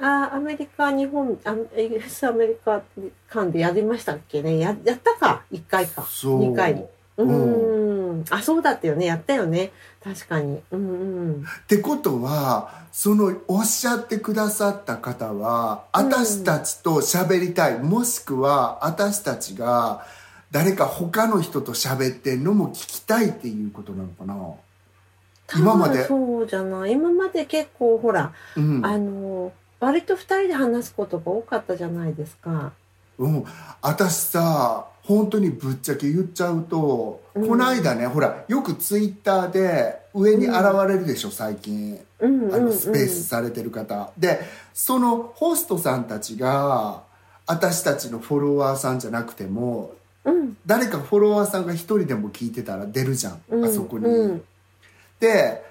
[0.00, 2.82] あアメリカ日本あイギリスアメリカ
[3.28, 4.58] 間でやりましたっけね。
[4.58, 5.42] ややったか。
[5.52, 6.06] 1回か。
[6.08, 6.52] そう。
[6.52, 6.72] 2回。
[7.18, 8.20] ううん。
[8.20, 9.06] んあそうだったよね。
[9.06, 9.72] やったよね。
[10.04, 10.60] 確かに。
[10.70, 10.92] うんう
[11.40, 11.42] ん。
[11.42, 20.06] ってことはそのおっしゃってくださった方は私たちと喋りたい、もしくは私たちが
[20.52, 24.34] 誰か他の人と喋ってんのも聞きたいっていうことなのかな？
[25.54, 26.04] 今まで。
[26.04, 26.92] そうじゃない。
[26.92, 32.72] 今まで結構ほら、うん、あの割と2人で話すことが多かったじゃないですか。
[33.18, 33.44] うん、
[33.80, 37.48] 私さ本当にぶっちゃけ言っちゃうと、うん。
[37.48, 40.56] この間ねほらよくツイッターで上に現
[40.88, 41.98] れるでしょ最近。
[42.18, 42.54] うんうんうん。
[42.54, 44.40] あのスペースされてる方、で
[44.74, 47.02] そのホストさんたちが
[47.46, 49.92] 私たちのフォロワーさんじゃなくても
[50.24, 50.56] うん。
[50.66, 54.42] 誰かフォロワーさんが一人でも聞いてたら出るじゃんあそこに。
[55.20, 55.66] うんで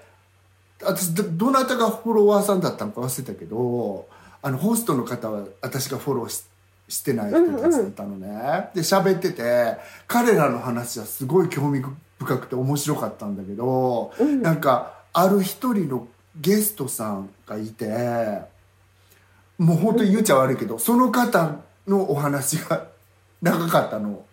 [0.81, 4.07] 私どどなたがフォロワーさんだったのか忘れたけど
[4.41, 6.43] あのホストの方は私がフォローし
[6.87, 8.27] してない人たちだったのね、
[8.75, 9.77] で喋ってて
[10.07, 11.81] 彼らの話はすごい興味
[12.19, 14.41] 深くて面白かったんだけど、うん。
[14.41, 16.07] なんかある一人の
[16.39, 18.41] ゲストさんがいて
[19.57, 21.55] もう本当に言っちゃ悪いけど、その方
[21.87, 22.85] のお話が
[23.41, 24.23] 長かったの。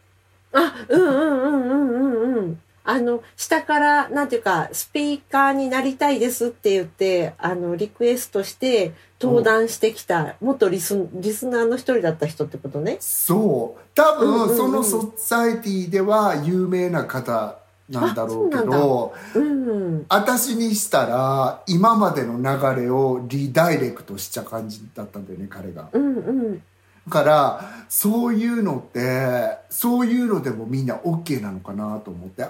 [0.52, 12.96] あうんうんうんうんうんうんあの下からなんていうかスピーカーになりたいですって言ってあのリクエストして登壇してきた元リスリスナーの一人だった人ってことね。
[13.00, 13.80] そう。
[13.94, 25.88] 多分そのソサエティでは有名な方なんだろうけあそうどうん私にしたら今までの流れをリダイレクトしちゃ感じだったんだよね彼が。
[25.92, 26.54] うんうん。
[26.56, 26.62] だ
[27.10, 32.46] からそういうのってそういうのでもみんな OK なのかなと思って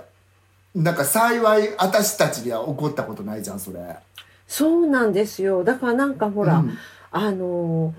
[0.74, 3.78] なんか幸い私たちには起こったことないじゃんそれ。
[4.46, 5.64] そうなんですよ。
[5.64, 6.78] だからなんかほら、うん。
[7.10, 7.94] あの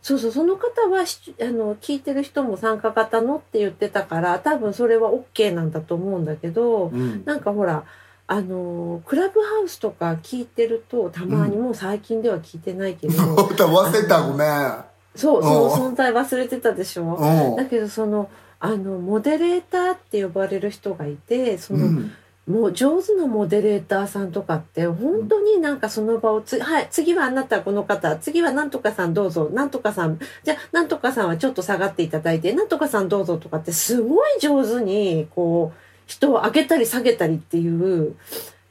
[0.00, 7.24] そうそうその方はしあの聞いてる人も参加型のって言ってたから多分それは OK なんだと思うんだけど、うん。
[7.26, 7.84] なんかほら
[8.26, 14.84] あのクラブハウスとか聞いてるとたまに、もう最近では聞いてないけど 忘れたごめん。
[15.16, 17.02] そうその存在忘れてたでしょ？
[17.02, 17.56] うん。
[17.56, 22.12] だけどそのあのモデレーターって呼ばれる人がいてその、うん。
[22.48, 38.16] もう上手なモデレーターさんとかって本当になんかその場をつ、はい、次はあなたこの方、次はなんとかさんどうぞ、なんとかさん、じゃあなんとかさんはちょっと下がっていただいて、なんとかさんどうぞとかってすごい上手にこう人を上げたり下げたりっていう、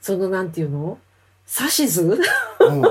[0.02, 0.98] そのなんていうの？
[1.46, 2.20] 指図？
[2.62, 2.82] うん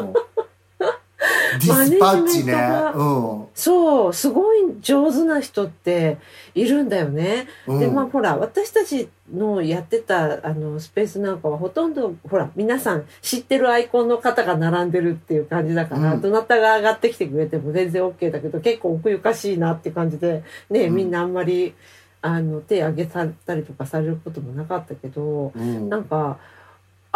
[1.58, 1.98] ディスパッチね。
[1.98, 3.46] マネジメントがうん。
[3.54, 6.18] そう、すごい上手な人って
[6.54, 7.48] いるんだよね。
[7.66, 7.80] うん。
[7.80, 16.20] でまあほら私たちのやってたあのスペースなんかはほとんどほら皆さん知ってるアイコンの方が並んでるっていう感じだから、うん。
[16.20, 20.94] どなたが上がってきてくれても全然 OK だけど結構奥ゆかしいなって感じでね、うん。
[20.94, 21.74] みんなあんまり
[22.22, 25.88] あの手挙げたりとかされることもなかったけどうん。
[25.88, 26.38] なんか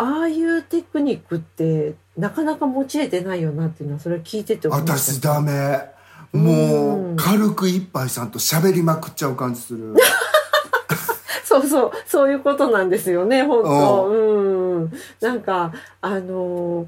[0.00, 4.96] ああいうテクニックってなかなか用いてないよなっていうのはそれ聞いてて思った。
[4.96, 5.90] 私ダメ。
[6.32, 9.94] もう軽く一杯さんと喋りまくっちゃう感じする。
[11.44, 14.08] そうそう、そういうことなんですよね、本当。
[14.08, 14.92] うん。
[15.20, 16.86] なんか、あのー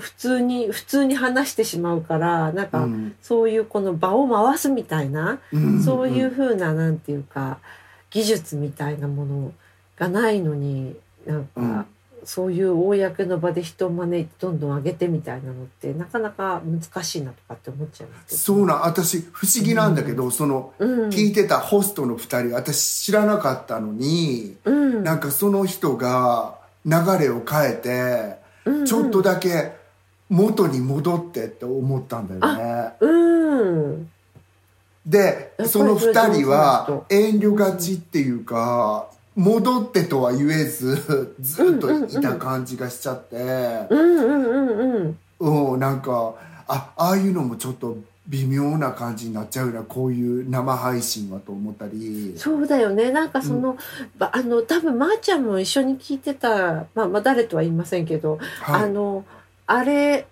[0.00, 3.14] 普通に、普通に話してしまうから、なんか、うん。
[3.22, 7.58] そういうこの場を回すみたいな、うんそういうふうな、なんていうか、
[8.10, 9.52] 技術みたいなもの
[9.96, 11.86] がないのに、なんか、うん
[12.26, 21.08] そういう公の場で人を招いてどんどん上げてみたいなのってなかなか難しいなとかって思っちゃいますそうなん私不思議なんだけど、そのうん。
[21.10, 25.04] 聞いてたホストの2人私知らなかったのに、うん。
[25.04, 29.76] なんかその人が流れを変えて、うんちょっとだけ
[30.28, 32.94] 元に戻ってって思ったんだよね。
[33.00, 34.10] うん。
[35.06, 37.06] でその2人は人。
[37.08, 43.36] 遠慮がちっていうか、戻ってとは言えず ずっといた感じがしちゃって、
[43.90, 46.34] うんうんうんうんうん、なんか
[46.66, 52.34] あああいうのもちょっと微妙な感じになっちゃうなこういう生配信はと思ったり。
[52.36, 53.12] そうだよね。
[53.12, 53.76] なんかその、
[54.18, 58.82] ばあの多分まーちゃんも一緒に聞いてた、まあ、まあ誰とは言いませんけど、はい。
[58.82, 59.24] あの
[59.68, 60.26] あれ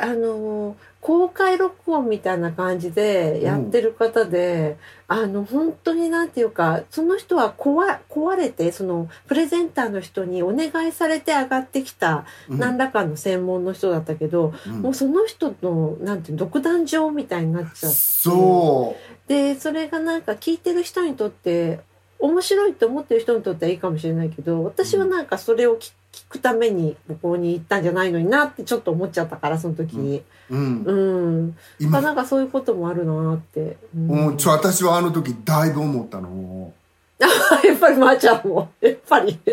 [0.00, 4.76] あの公開録音みたいな感じでやってる方で、
[5.08, 12.58] あの本当になんていうかその人は壊壊れてそのプレゼンターの人にお願いされて上がってきたうん。
[12.58, 14.82] 何らかの専門の人だったけど、うん。
[14.82, 17.96] もうその人のなんていうの独壇場みたいになっちゃって。
[17.96, 18.96] そ
[19.26, 21.80] でそれがなんか聞いてる人にとって
[22.18, 29.96] 面白いと思ってる人にとってはいいかもしれないけど私はなんかそれを聞聞くためにここに行ったんじゃないのになってちょっと思っちゃったからその時。
[29.96, 30.82] にう、うん。
[30.84, 34.26] うん、今なんかそういうこともあるなって、うん。
[34.28, 36.72] うん、ちょ私はあの時だいぶ思ったの。
[37.20, 37.28] や
[37.74, 38.68] っぱりまーちゃんも。
[38.80, 39.38] やっぱり。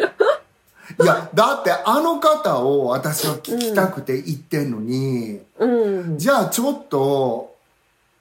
[1.00, 5.68] いやだってあの方を私は聞きたくて言ってんのに、う
[6.14, 6.18] ん。
[6.18, 7.56] じゃあちょっと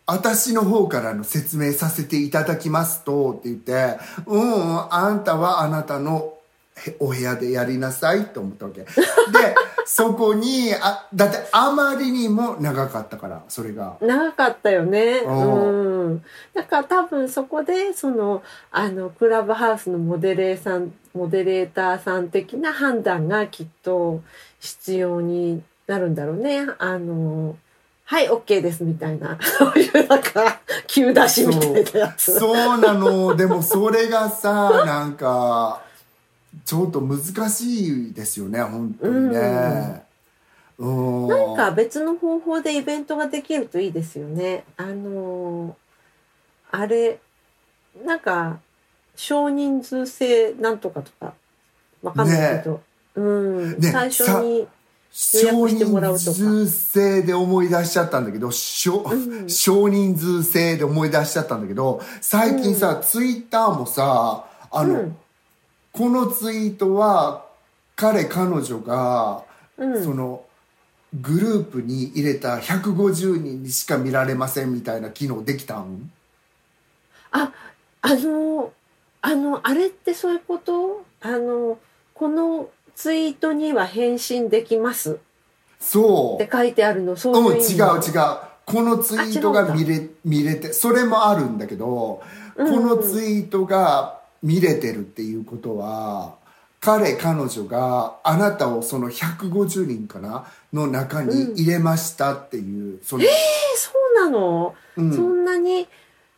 [0.05, 6.36] 私の方からの説明させていただきますとって言って「うんうんあんたはあなたのへ
[6.99, 8.89] お部屋でやりなさい」と思ったわけ で
[9.85, 15.20] そこにあだってあまりにも長かったからそれが長かったよね。
[15.20, 16.24] ううん。
[16.55, 24.22] だから多分そこでそのあのクラブハウスのモデレーさんモデレーターさん的な判断がきっと
[24.61, 26.66] 必要になるんだろうね。
[26.79, 27.57] あの
[28.05, 32.39] はい OK ですみたいな そういうなんか急出しみたいなやつ。
[32.39, 35.86] そうなのでもそれがさなんか
[36.66, 40.02] ちょっと難しいですよね本当にね。
[40.78, 41.28] うん。
[41.28, 44.64] なんか別の方法でイベントができるといいですよね。
[44.76, 45.76] あの
[46.72, 47.20] あれ
[48.04, 48.58] なんか
[49.14, 51.34] 少人数制なんとかとか
[52.02, 52.82] わかんないけど、
[53.14, 54.68] うん、ね最初に予
[55.12, 55.78] 少人
[56.18, 59.48] 数制で思い出しちゃったんだけど少,、うん。
[59.48, 65.16] 少人数制で思い出しちゃったんだけど最近さ、ツイッターもさあの、うん
[65.97, 67.47] このツイートは
[67.94, 69.44] 彼彼女が、
[69.78, 70.05] うん。
[70.05, 70.42] その
[71.18, 76.11] グループに入れた150人にしか見られませんみたいな機能できたん？
[77.30, 77.53] あ
[78.03, 78.72] あの
[79.22, 81.05] あのあれってそういうこと？
[81.22, 81.78] あの
[82.12, 85.12] このツイートには返信できます？
[85.12, 85.16] っ
[85.80, 86.44] そう。
[86.44, 87.16] て書いてあるの？
[87.16, 88.38] そううん、いう違う違う。
[88.66, 92.22] このツイートが見れ見れてそれもあるんだけど、
[92.57, 92.70] うん。
[92.70, 94.15] このツイートが
[94.47, 96.36] 見れてるっていうことは
[96.80, 103.26] 彼彼女があなたをその150人かなの中に入れましたっていう、その、え
[103.76, 103.90] そ
[104.20, 105.12] うなの、うん。
[105.12, 105.88] そんなに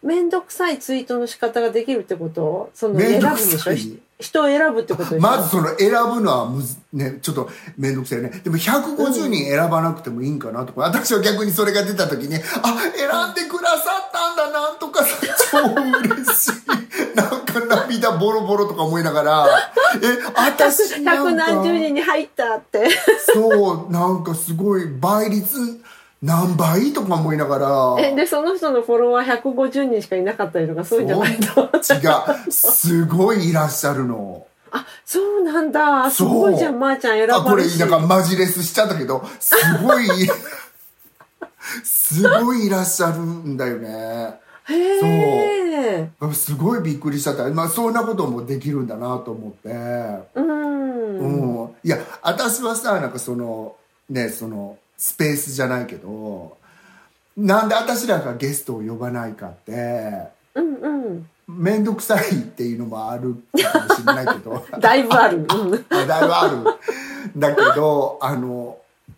[0.02, 2.70] 面倒くさいツイートの仕方ができるってこと？
[2.72, 4.07] その選ぶんでしょ？
[4.20, 5.20] 人を選ぶってことでしょ？
[5.20, 8.40] まずその選ぶのはむず、ね、ちょっと面倒くさいよね。
[8.42, 15.04] でも150人選ばなくてもいいんかなとか、私は逆にそれが出た時に、あ、選んでくださったんだ、なんとか。
[15.04, 15.16] さ、
[15.52, 16.52] 超嬉しい。
[17.16, 19.46] なんか涙ボロボロとか思いながら、
[20.02, 22.88] え、私な百んか、何十人に入ったって。
[23.34, 25.80] そう、なんかすごい倍率
[26.22, 27.58] 何倍とか思いなが
[27.96, 31.70] ら、えでその人のフォロワー150人しかいなかったりとかそういうんじゃないの？
[31.72, 32.52] 違う。
[32.52, 34.44] すごいいらっしゃるの。
[34.70, 40.06] あそうなんだすそうごいじゃんまー、ちゃん選あ、こればれしなんかマジレスしちゃったけど、すごい、
[41.84, 44.40] すごいいらっしゃるんだよね。
[44.68, 44.98] へ
[46.00, 47.48] えすごいびっくりしちゃった。
[47.48, 49.68] まあそんなこともできるんだなと思って。
[50.34, 51.70] うん、うん。
[51.82, 53.76] いや、私はさ、なんかその、
[54.10, 56.58] ね、その、スペースじゃないけど、
[57.36, 61.28] なんで私らがゲストを呼ばないかって、うんうん。
[61.46, 64.66] めんどくさいっていうのもあるかもしれないけど。
[64.80, 65.46] だいぶある、
[65.88, 66.78] だいぶある。
[67.36, 68.76] だけど、あの、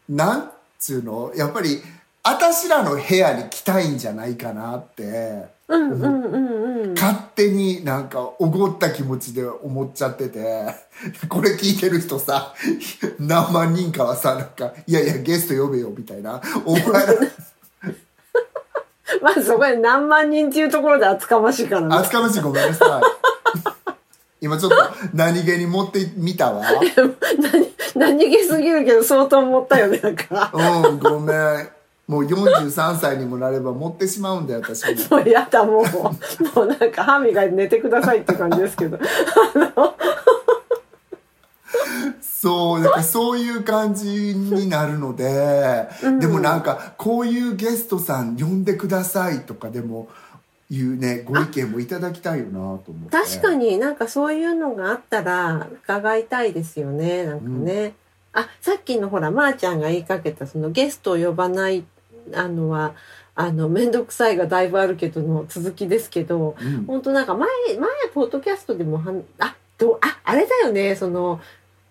[0.08, 1.82] なんつうの、やっぱり、
[2.22, 10.66] 私らの部屋に来たいんじゃないかなって、うんうんうんうん勝手になんかおごった気持ちで思っちゃってて、
[11.30, 12.54] これ聞いてる人さ、
[13.20, 16.40] 何万人かはさ、なんか、いやいや、ゲスト呼べよ、みたいな。
[16.64, 17.14] お前ら、
[19.22, 23.02] まずそこで何万人っていうところで厚かましいからね厚かましいごめんなさい。
[24.40, 24.76] 今ちょっと
[25.12, 26.64] 何気に持ってみたわ。
[27.94, 31.79] 何何気すぎるけど相当思ったよねなんかうんごめん
[32.10, 35.18] もう43歳にもなれば持ってしまうんだよ私も。
[35.22, 36.56] もうやだもう。
[36.58, 38.98] もうなんか歯磨いて寝てくださいって感じですけど。
[42.20, 45.88] そうだからそういう感じになるので、
[46.18, 50.08] でもなんかこういうゲストさん呼んでくださいとかでも
[50.68, 53.10] いうねご意見もいただきたいよなと思って。
[53.10, 57.92] 確かになんかそういうのがあったら伺いたいですよねなんかね、
[58.32, 61.84] あさっきのほらまー、ちゃんが言いかけたそのゲストを呼ばない
[62.34, 62.94] あのは
[63.34, 66.84] あの面倒くさいがだいぶあるけどの続きですけど、うん。
[66.84, 71.40] 本当なんか前前ポッドキャストでもはんあどうああれだよねその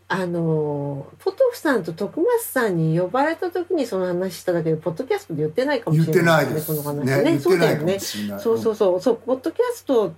[0.07, 6.67] あのポトフさんと徳松さんに呼ばれた時にその話しただけでポッドキャストで言ってないかもしれないです。
[6.67, 7.21] この話ね。
[7.23, 7.99] ねそうだよね。
[7.99, 9.01] そうそうそう。
[9.01, 10.13] そうポッドキャスト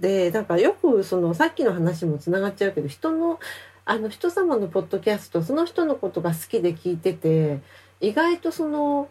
[0.00, 3.40] でなんかよくそのさっきの話もつながっちゃうけど人の
[3.84, 7.60] あの人様のポッドキャストその人のことが好きで聞いてて
[8.00, 9.08] 意外とその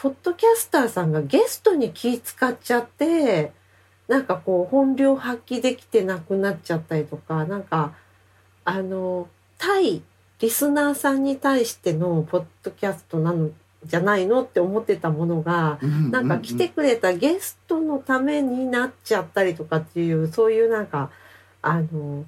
[0.00, 3.52] ポッドキャスターさんがゲストに気使っちゃって
[4.06, 7.94] なんかこう本領発揮できてなくなっちゃったりとかなんか
[8.64, 9.28] あの
[9.58, 10.02] 対
[10.38, 13.50] リスナーさんに対してのポッドキャストなの
[13.84, 21.10] じゃないのって思ってたものがうんなんか来てくれたゲストのためになっちゃったりとかっていうそういうなんか
[21.60, 22.24] あの、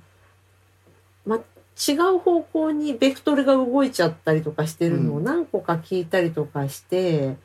[1.25, 5.25] ま、違う方向にベクトルが動いちゃったりとかしてるのをうん。
[5.25, 7.37] 何個か聞いたりとかして、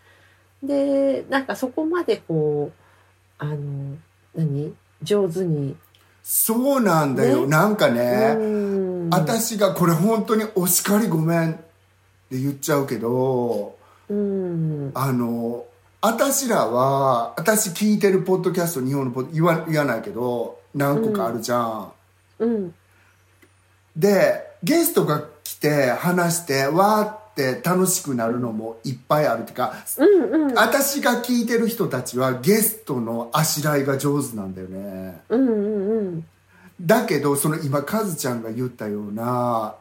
[0.63, 3.97] でなんかそこまでこうあの
[4.35, 4.73] 何？
[5.03, 5.75] 上手に、
[6.23, 7.47] そうなんだよ、ね？
[7.47, 9.09] なんかね、うん。
[9.09, 11.61] 私がこれ本当にお叱りごめんって
[12.31, 13.77] 言っちゃうけど
[14.09, 14.91] うん。
[14.95, 15.65] あの
[16.01, 21.91] 私らは私聞いてるポッドキャスト日本のポッ言わ言わないけど何個かあるじゃん、
[22.39, 22.73] うん。
[23.95, 27.24] でゲストが来て話してわーって
[27.63, 30.53] 楽しくなるのもいっぱいあるっていうか、うんうん。
[30.53, 35.21] 私が聞いてる人たちはゲストのあしらいが上手なんだよね。
[35.29, 36.25] うんうんうん。
[36.81, 39.75] だけどその今カズちゃんが言ったような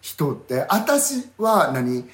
[0.00, 2.04] 人って私は何？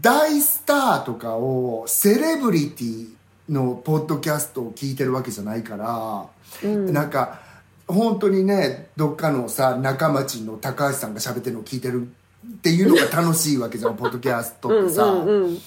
[0.00, 3.08] 大スターとかをセレブリティ
[3.48, 6.26] のポッドキャストを聞いてるわけじゃないから、
[6.62, 6.92] うん。
[6.92, 7.40] なんか
[7.86, 12.08] 本当にねどっかのさ中町の高橋さんが喋ってるのを聞いてる
[12.50, 15.04] っていうのが楽しいわけじゃんポッドキャストってさ。
[15.04, 15.26] うん。
[15.26, 15.58] うん。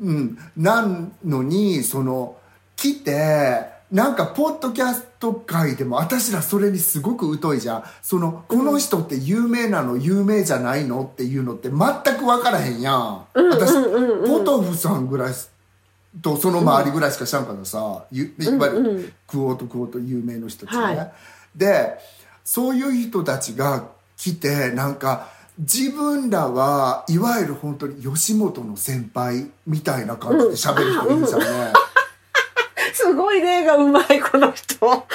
[0.00, 1.12] うん、なん。
[1.24, 2.36] のにその
[2.76, 4.16] 来てなん。
[4.16, 7.84] かポッドキャスト界でも私らそれにすごく疎いじゃん。
[8.02, 11.78] そのこの人って有名なの有名じゃないのっていうのって全
[12.18, 12.80] く分からへん。
[12.80, 13.72] やん、私、
[14.26, 15.08] ポトフさん。
[15.08, 15.34] ぐらい
[16.22, 17.46] とその周りぐらいしか知らん。
[17.46, 21.12] からさ、ゆいわゆるクオートクオート有名の人たちね、はい
[21.56, 21.98] で
[22.44, 23.86] そういう人たちが
[24.16, 24.96] 来てなん。
[24.96, 25.28] か
[25.58, 31.72] 自分らはいわゆる本当に吉本の先輩みたいな感じで喋る人いるじゃんね、
[32.92, 34.76] すごい例がうまいこの人。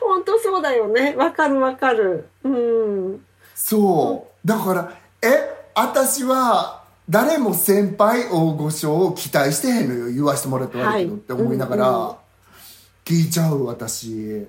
[0.00, 1.14] 本当そうだよね。
[1.16, 2.28] わかるわかる。
[2.44, 3.24] うん。
[3.54, 4.46] そう。
[4.46, 4.92] だから
[5.22, 10.12] え私は誰も先輩大御所を期待してへんのよ。
[10.12, 11.86] 言わしてもらって悪いけどはいって思いながうんうん。
[11.86, 12.16] ら
[13.04, 14.46] 聞いちゃう私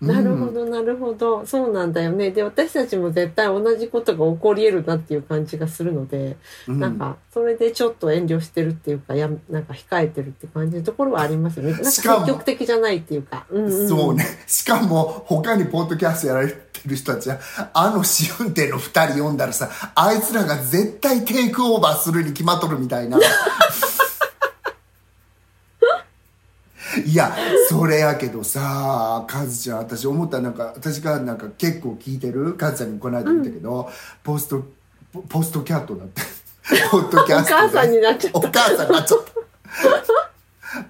[0.00, 1.44] なるほどなるほど。
[1.44, 2.30] そうなんだよね。
[2.30, 6.36] で私たちも絶対同じことが起こり得るなっていう感じがするので、
[6.66, 6.80] うん。
[6.80, 11.72] なんかそれでちょっと遠慮してるっていうかやなんか控えてるって感じのところはありますよね。
[11.72, 14.24] なんか積極的じゃないっていうか、うんうん、そうね。
[14.46, 17.38] しかも他にポッドキャストやられてる人たちは
[17.74, 23.18] あの試運転の2人読んだらさあいつらが絶対テイクオーバーするに決まっとるみたいな
[27.06, 27.36] いや
[27.68, 32.54] それやけどさカズちゃん私思ったなんか私がなんか結構聞いてる？
[32.54, 33.88] カズちゃんにこの間見たけど、
[34.24, 34.64] ポスト
[35.12, 36.22] ポポストキャットだって。
[36.90, 37.54] ポッドキャストで。
[37.54, 38.38] お母さんになっちゃった。
[38.38, 39.30] お母さんになっちゃった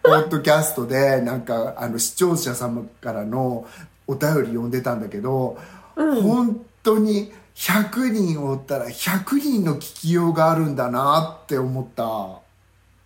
[0.02, 3.66] ポッドキャストでなんかあの視聴者様からの
[4.06, 5.58] お便り読んでたんだけど、
[5.96, 12.04] 本当に100人おったら100人の聞きようがあるんだなって思った。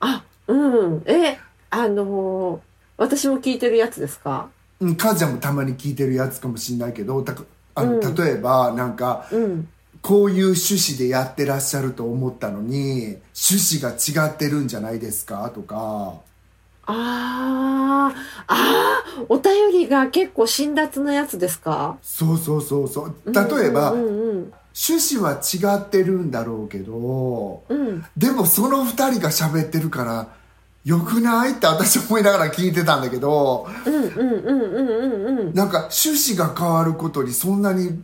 [0.00, 1.02] あうん。
[1.06, 1.38] え
[1.70, 4.48] あのー私も聞いてるやつですか？
[4.80, 7.34] うん母ちゃんもたまに聞いてるやつかもしんないけどた
[7.74, 8.14] あの、うん。
[8.14, 9.68] 例えばなんかうん。
[10.02, 13.90] こういう趣旨でやってらっしゃると思ったのに趣旨が
[14.26, 15.50] 違ってるんじゃないですか？
[15.54, 16.14] とか。
[16.86, 18.18] あー。
[18.46, 19.26] あー。
[19.30, 21.96] お便りが結構辛辣なやつですか？
[22.02, 23.14] そうそうそうそう。
[23.26, 24.08] 例えば、うんう
[24.40, 24.52] ん。
[24.76, 27.86] 趣旨は違ってるんだろうけどうん。
[27.88, 30.28] うんでもその2人が喋ってるから
[30.84, 31.52] よくない？
[31.52, 35.54] って私思いながら聞いてたんだけどうんうんうんうんうんうん。
[35.54, 38.02] なんか趣旨が変わることにそんなに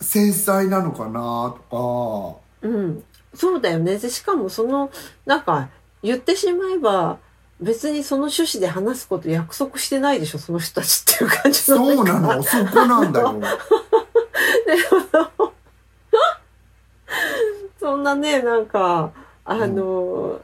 [0.00, 3.04] 繊細なのかなとうん。
[3.34, 3.96] そうだよね。
[3.98, 4.90] で、しかもその、
[5.24, 5.68] なんか、
[6.02, 7.18] 言ってしまえば、
[7.60, 12.42] 別にその趣旨で話すこと約束してないでしょ、その人たちっていう感じかそうなの。
[12.42, 13.40] そこなんだよ。
[17.80, 19.12] そんなね、なんか、
[19.44, 20.40] あの、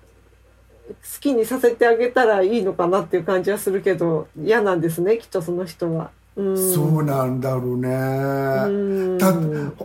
[0.89, 6.11] 好きにさせてあげたらいいのかなっていう感じはするけど、嫌なんですね、きっとその人は。
[6.39, 6.73] うん。
[6.75, 9.35] そうなんだろうねうんた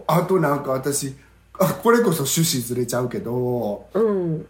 [0.08, 1.16] あとなんか私
[1.60, 4.46] あこれこそ趣旨ずれちゃうけどうん。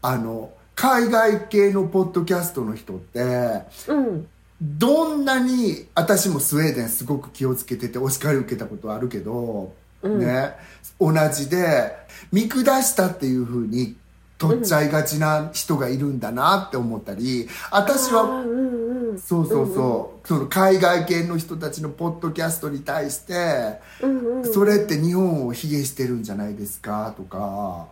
[0.00, 4.28] あの海外系のポッドキャストの人ってうん。
[4.60, 10.54] どんなに私もスウェーデンすごく気をつけててお叱り受けたことあるけど、うんね
[11.00, 11.92] 同じで
[12.32, 13.96] 見下したっていうふうに
[14.38, 19.18] 取っちゃいがちな人がいるんだなって思ったり私はうんうん。
[19.18, 24.52] そうそうそう、その海外系の人たちのポッドキャストに対して、うんうん。
[24.52, 27.88] それって日本を卑下してるんじゃないですかとか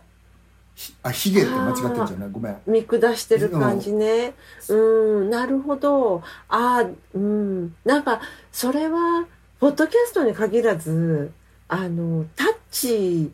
[0.75, 2.29] ひあ卑下って間違ってるんじゃない？
[2.31, 4.35] ごめん見下してる感じね。
[4.69, 6.21] うん、なるほど。
[6.47, 7.75] ああ、うん。
[7.83, 8.21] なんか、
[8.51, 9.25] それは、
[9.59, 11.31] ポッドキャストに限らず、
[11.67, 13.31] あの、タッチ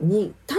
[0.00, 0.56] に、タ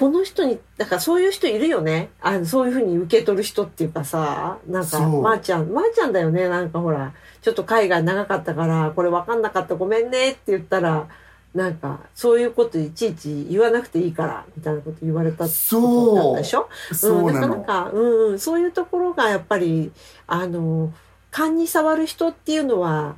[0.00, 2.08] この人に、だからそういう人いるよね？
[2.22, 5.20] あのそういうふうに受け取る人っていうかさ、なんか、そう。
[5.20, 6.48] まー、ちゃん、まー、ちゃんだよね？
[6.48, 11.06] なんかほら、ちょっと海外長かったから、これ分かんなかったごめんねって言ったら、
[11.54, 16.70] なんか、そういうこといちいち言わなくていいから、みたいなこと言われたことだったでしょ？
[16.94, 17.32] そう。
[17.32, 19.92] なの、ん、なかなか、うんうん、そういうところがやっぱり、
[20.26, 20.94] あの、
[21.30, 23.16] 勘に触る人っていうのは、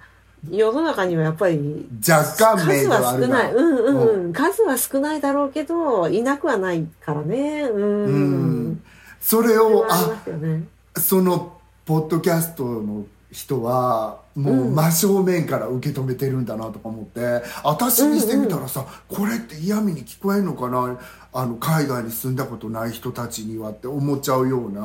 [0.51, 3.53] 世の中にはやっぱり、若干名数では少ない。
[3.53, 4.32] うんうんうん。
[4.32, 7.62] 数は少ないだろうけど、いなくはないからね。
[7.62, 8.05] うん。
[8.05, 8.82] うん
[9.20, 10.64] それをあね。
[10.99, 20.99] そのポッドキャストの人はもううん真正面から受け止めてるんだなとか思って私にしてみたらさ、これって嫌味に聞こえるのかな？
[21.32, 24.82] あの海外に住んだことない人たちにはって思っちゃうような、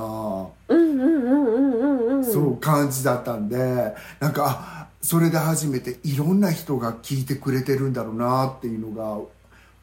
[0.70, 2.24] うんうんうんうんうんうん。
[2.24, 9.20] そう感じだったんでなんかあそれで初めていろんな人が聞いてくれてるんだろうなっていうのが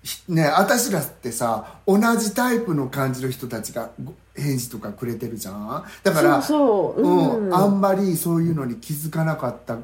[0.03, 5.85] ひね私らってさ同じタイプの感じの人たちがご返事とかくれてるじゃん？
[6.03, 7.03] だからそうそう。
[7.03, 7.09] う
[7.45, 7.47] ん。
[7.47, 9.79] うん、あんまりそういうのに気づかなかった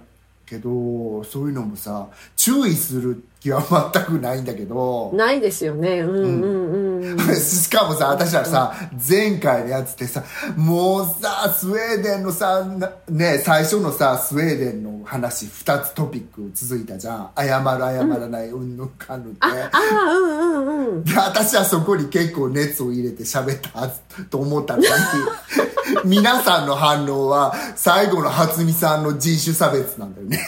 [0.45, 6.01] けどそういうのもさ注意する気は全くないんだけどないですよね。
[6.01, 7.18] うんうんうん。
[7.34, 8.74] しかもさ私らさ
[9.09, 10.22] 前回のやつってさ
[10.57, 21.05] もうさスウェーデンのさなね最初のさスウェーデンの話2つトピック続いたじゃん謝る謝らないうんぬんかんぬんって、ああ、うんうんうん。
[21.05, 23.88] で私はそこに結構熱を入れて喋った
[24.24, 24.88] と思ったのに
[26.05, 30.38] 皆さんの反応は最後の初見さんの人種差別なんだよね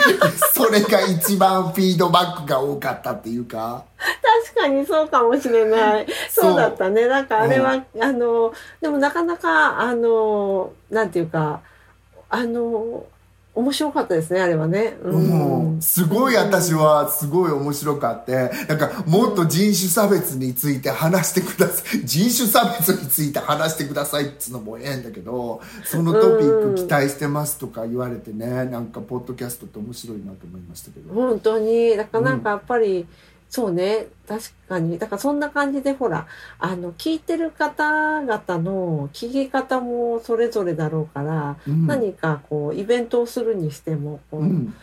[0.52, 6.06] それが一番フィードバックが多かったっていうか確かにそうかもしれない。
[6.30, 7.06] そうそうだったね。
[7.06, 11.60] なんかあれは、あの、でもなかなか、あの、なんていうか、
[12.30, 13.04] あの、
[13.52, 14.96] 面白かったですね、あれはね。
[15.02, 22.06] うもうすごい私はすごい面白かってなんかもっと人種差別について話してください。
[22.06, 31.12] 人種差別について話してくださいっつうのもええんだけどそのトピック期待してますとか言われてねなんかポッドキャストって面白いなと思いましたけど。
[31.12, 31.96] 本当に。
[31.96, 33.06] だからなんかやっぱり、
[33.50, 34.06] そうね。
[34.26, 34.98] 確かに。
[34.98, 36.26] だからそんな感じでほら、
[36.58, 44.74] あの、聞いてる方々の聞き方もそれぞれだろうから、うん何かこう、イベントをするにしても、こううん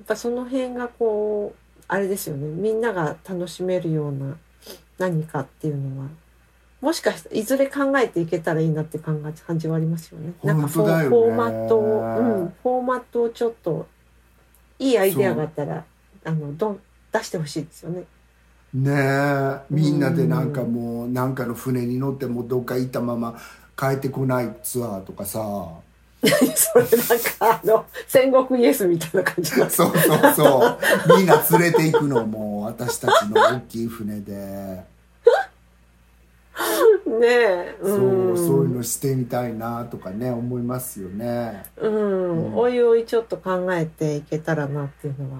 [0.00, 4.36] やっぱその辺がこうあれですよねみんなが楽しめるような
[4.98, 6.08] 何かっていうのは
[6.80, 10.32] もしかしていずれ考えていけたらいいなって感じはありますよね。
[10.42, 13.86] なんかフォーマットを、うん、フォーマットをちょっと
[14.78, 15.84] いいアイデアがあったら
[16.24, 16.80] あのどん
[17.12, 18.04] 出してほしいですよね。
[18.74, 19.60] ねえ。
[19.70, 23.40] みんなでなんかもうなんかの船に乗ってもうどっか行ったまま
[23.76, 25.40] 帰ってこないツアーとかさ。
[26.20, 26.28] そ
[26.78, 29.92] れなんかあの戦国イエスみたいな感じそうそう
[30.36, 30.78] そう。
[31.16, 34.34] みんな連れて行くのも私たちの大きい船で。
[37.06, 37.74] ねえ。
[37.82, 41.62] そううんそういうのしてみたいなとかね思いますよね。
[41.78, 41.98] うん、う
[42.50, 42.56] ん。
[42.56, 45.38] おいおいちょっと考えていけたらなっていうのは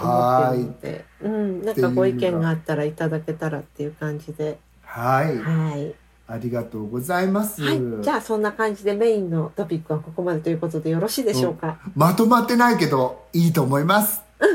[0.00, 5.38] 思ってるので、うん、なんかご意見があったらいただけたらっていう感じで、はい。
[5.38, 5.94] はい、
[6.26, 11.78] ありがとうございます、はい、じゃあそんな感じでメインのトピックはここまでということでよろしいでしょうか？
[11.94, 14.22] まとまってないけどいいと思います。
[14.40, 14.48] わ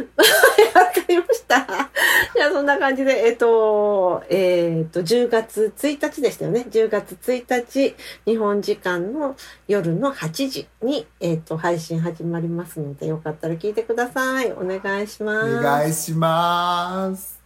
[0.89, 1.65] かりました。
[2.35, 6.65] じゃあそんな感じで、えっ、と、えっ、と、10月1日でしたよね。
[6.69, 9.35] 10月1日、日本時間の
[9.67, 14.51] 夜の8時に、えっ、と、配信始まりますので、よかったら聞いてください。
[14.53, 15.57] お願いします。
[15.57, 17.39] お願いします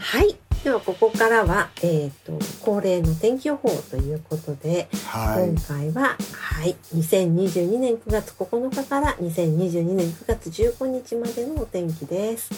[0.00, 0.53] はい。
[0.64, 12.50] では、ここからは、えっ、と、恒例の天気予報ということで、はい今回は、はい、2022年9月9日から2022年9月15日までのお天気です。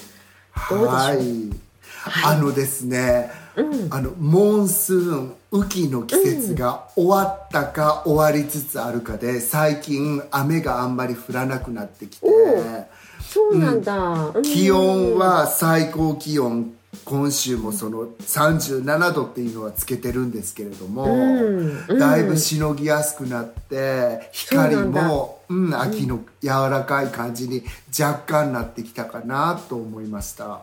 [0.70, 0.94] どうでしょう？
[0.94, 3.88] はいはいあのですね、うん。
[3.92, 12.86] あのモンスーン雨季の季節が終わったか終わりつつあるかで最近雨があんまり降らなくなってきてお
[13.20, 14.30] そうなんだ。
[14.32, 16.75] うん気温、は最高気温
[17.06, 21.86] 今週もその37度っていうのはつけてるんですけれども、うん。
[21.88, 27.62] うんだいぶしのぎやすくなって光もうん、秋の柔らかい感じに
[27.96, 30.62] 若干なってきたかなと思いました。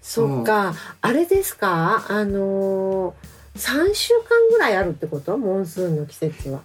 [0.00, 2.06] そっか、あれですか？
[2.08, 5.36] あのー、3週間ぐらいあるってこと？
[5.36, 6.60] モンスーンの季節は。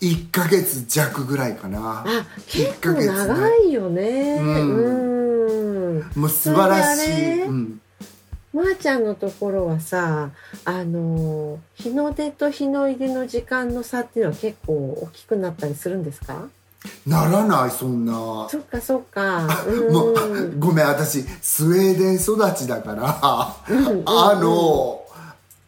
[0.00, 2.04] 1ヶ月弱ぐらいかな。
[2.04, 4.38] あ、結構長いよね。
[4.40, 4.48] うう
[5.94, 5.98] ん。
[6.00, 6.10] ん。
[6.16, 7.79] もう素晴らしい、うん、
[8.52, 10.30] まー、ちゃんのところはさ、
[10.64, 14.72] あのー、日の出と日の入りの時間の差っていうのは結構
[15.02, 16.48] 大きくなったりするんですか？
[17.06, 18.48] ならないそんな。
[18.50, 19.46] そっかそっか。
[19.92, 20.14] もう。
[20.14, 20.60] うん。
[20.60, 24.96] ごめん私スウェーデン育ちだから、うんうんあの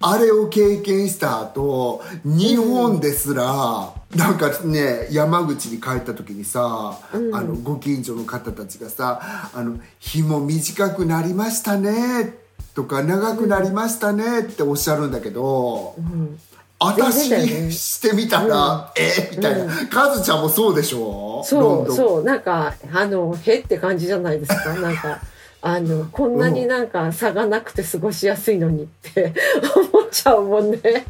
[0.04, 7.32] あれを経験した後日本ですら、なんかね山口に帰った時にさ、うん。
[7.36, 9.20] あのご近所の方たちがさ
[9.54, 12.34] 「あの日も短くなりましたね」
[12.74, 16.38] とか「長くなりましたね」っておっしゃるんだけど、うん。
[16.84, 20.98] 私にしてみたら「えみたいな、カズちゃんもそうでしょ？
[20.98, 22.24] ロそうそう。
[22.24, 24.74] なんかあのへって感じじゃないですか？
[24.80, 25.20] なんか
[25.60, 29.32] あのこんなになんか差がなくて過ごしやすいのにって
[29.92, 31.06] 思っちゃうもんね。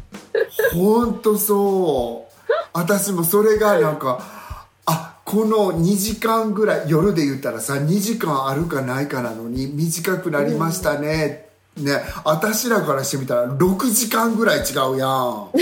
[0.73, 2.33] ほんとそう。
[2.73, 4.19] 私もそれがなんか
[4.85, 15.49] あこの2時間ぐらい夜で言ったらさ2時間あるかないかなのに短くなりましたね、ね私らからしてみたら6時間ぐらい違うやん。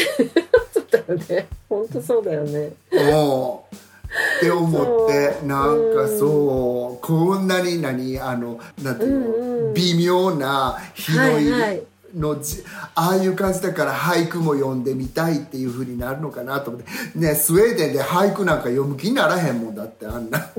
[0.74, 1.48] そうだよね。
[1.70, 2.26] 本当そう。
[2.26, 2.74] だよね。
[2.92, 7.06] もうって思ってなんかそう。
[7.06, 11.84] こんなに何あのなんていうの、うんうん微妙な日の入り、はいはい。
[12.14, 12.62] のじ
[12.94, 16.92] ああいう感じだから俳句も読んでみたいっていうふうになるのかなと思って。
[17.16, 20.40] ねスウェーデンで俳句なんか読む気にならへんもんだってあんな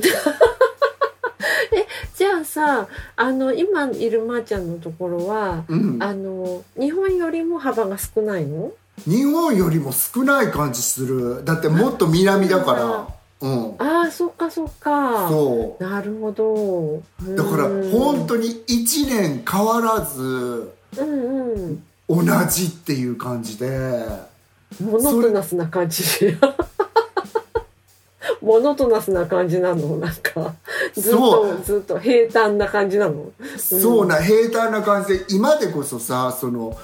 [2.22, 6.00] じゃあさあの今いるまーちゃんのところは、うん。
[6.00, 8.70] あの日本よりも幅が少ないの？
[9.06, 11.44] 日本よりも少ない感じする。
[11.44, 13.08] だってもっと南だから。
[13.40, 13.74] うん。
[13.78, 15.28] ああそっかそっか。
[15.30, 15.82] そう。
[15.82, 17.02] なるほど。
[17.34, 17.90] だからうん。
[17.90, 22.24] 本当に1年変わらずうんうん。
[22.24, 23.68] 同じっていう感じで。
[24.80, 26.04] モノトナスな感じ
[28.40, 29.96] モノトナスな感じなの？
[29.96, 30.54] なんか
[30.94, 33.32] ずっとずっと平坦な感じなの？
[33.56, 36.76] そうな平坦な感じで今でこそさその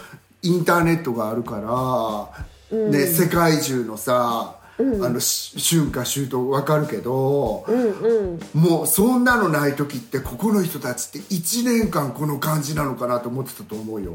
[0.43, 2.37] インターネットがあるか
[2.71, 8.41] ら、ね、世界中のさ、あのし春夏秋冬分かるけど、うんうん。
[8.55, 14.13] もうそんなのない時ってここの人たちって1年間この感じなのかなと思ってたと思うよ。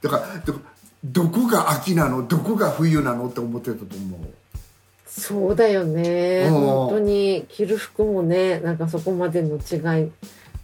[0.00, 0.54] だからど
[1.04, 2.26] どこが秋なの？
[2.26, 3.28] どこが冬なの？
[3.28, 4.20] って思ってたと思う
[5.20, 6.46] そうだよね。
[6.48, 6.52] うん。
[6.52, 10.10] 本当に着る服もねなんかそこまでの違い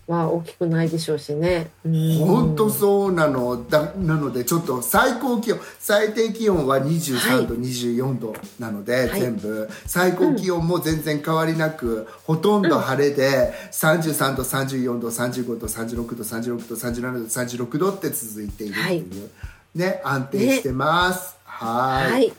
[0.07, 1.69] は大きくないでしょうしね。
[1.85, 2.19] うん。
[2.19, 3.69] 本当そうなの。
[3.69, 9.21] だなのでちょっと最高気温最低気温は23度、24度なので、はい。
[9.21, 9.69] 全部。
[9.85, 19.31] 最高気温も全然変わりなく、ほとんど晴れで33度34度35度36度36度37度36度って続いているっていう、
[19.75, 21.37] ね安定してます。
[21.45, 22.13] はい。
[22.13, 22.33] はい、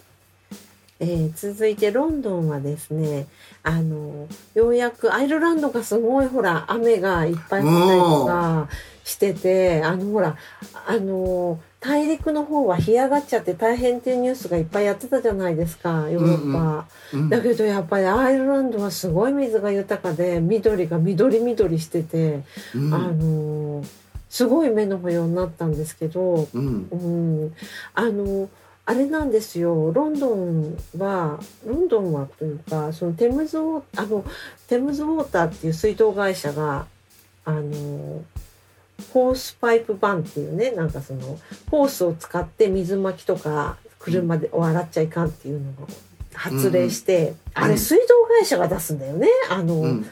[0.99, 3.27] えー続いてロンドンはですね
[3.63, 8.69] あのようやくアイルランドがすごいほら雨がいっぱい降ったりとか
[9.03, 10.37] しててあのほら
[10.85, 22.43] あの大陸の方は干上がっちゃって大変っていうニュースがいっぱいやってたじゃないですかヨーロッパ、うんだけどやっぱりアイルランドはすごい水が豊かで緑が緑緑してて、
[22.75, 22.93] うん。
[22.93, 23.83] あの
[24.29, 26.87] すごい目の保養になったんですけど、うん。
[26.91, 26.95] う
[27.47, 27.55] ん、
[27.95, 28.49] あの
[28.89, 29.91] あれなんですよ。
[29.93, 34.25] ロンドンはロンドンはというかそのテムズウォあの
[34.67, 36.87] テムズウォーターっていう水道会社が
[37.45, 38.23] あの
[39.13, 41.37] ホースパイプバンっていうねなんかその
[41.69, 45.87] ホースを使って水まきとか車でを洗っちゃいかんっていうのを
[46.33, 48.05] 発令して、あれ水道
[48.39, 49.27] 会社が出すんだよね。
[49.51, 50.05] あの、うん。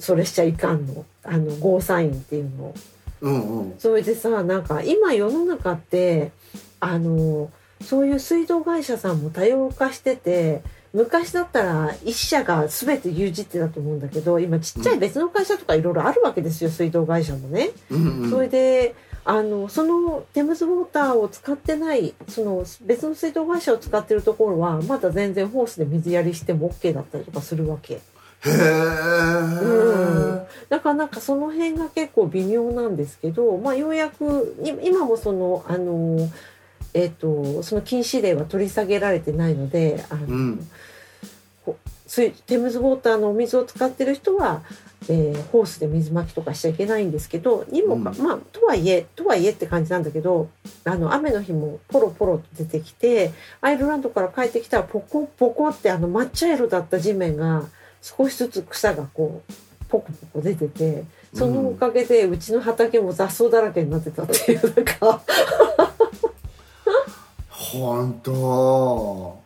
[0.00, 1.04] それしちゃいかんの。
[1.22, 2.74] あのゴーサインっていうのを。
[3.20, 3.74] うんうん。
[3.78, 6.32] それでさなんか今世の中って
[6.80, 7.50] あの
[7.82, 10.62] そういう水道会社さんも多様化してて
[10.92, 17.70] 昔だったら一社が全て牛耳ってたと思うんだけど今ちっちゃい別の会社とかいろいろあるわけですよ水道会社もね。
[17.90, 27.94] うんうんそれであのそのテムズウォーターを使ってないその別の水道会社を使ってるところはまだ全然ホースで水やりしても OK だったりとかするわけ。
[27.94, 28.00] へ
[28.46, 28.50] え、
[30.68, 36.28] だからなんかその辺が結構微妙なんですけど、まあ、ようやくい今もそのあの、
[36.94, 40.70] えっとその禁止令は取り下げられてないのであの、うん。
[42.46, 44.62] テムズウォーターのお水を使ってる人は、
[45.10, 48.26] えーホースで水まきとかしちゃいけないんですけどにもか、うん。
[48.26, 50.48] まあとはいえとはいえって感じなんだけど
[50.84, 57.64] あの雨の日もポロポロと出てきてアイルランドから帰ってきたらポコポコってあの抹茶色だった地面が
[58.00, 59.52] 少しずつ草がこう
[59.88, 65.20] ポコポコ出ててそのおかげでうちの畑も雑草だらけになってたっていうなんか
[67.72, 69.38] 本当。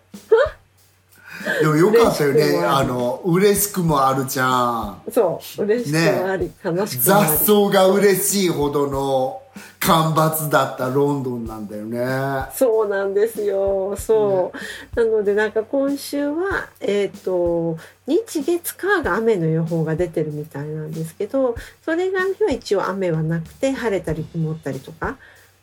[1.61, 2.59] でもよかったよね。
[2.65, 5.03] あの嬉しくもあるじゃん。
[5.11, 5.63] そう。
[5.63, 7.31] 嬉しくもあり、悲しくもあり。
[7.31, 9.43] 雑草が嬉しいほどの
[9.81, 12.47] 干ばつだったロンドンなんだよね。
[12.55, 13.97] そうなんですよ。
[13.97, 14.53] そ
[14.95, 14.97] う。
[14.97, 25.17] なのでなんか今週は、えっ、と、日月火が雨の予報が出てるみたいなんですけど、それがの日は一応雨はなくて、晴れたり曇ったりとか、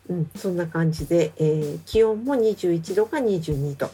[0.09, 3.89] うん、そんな感じで、えー気温も21度か22度。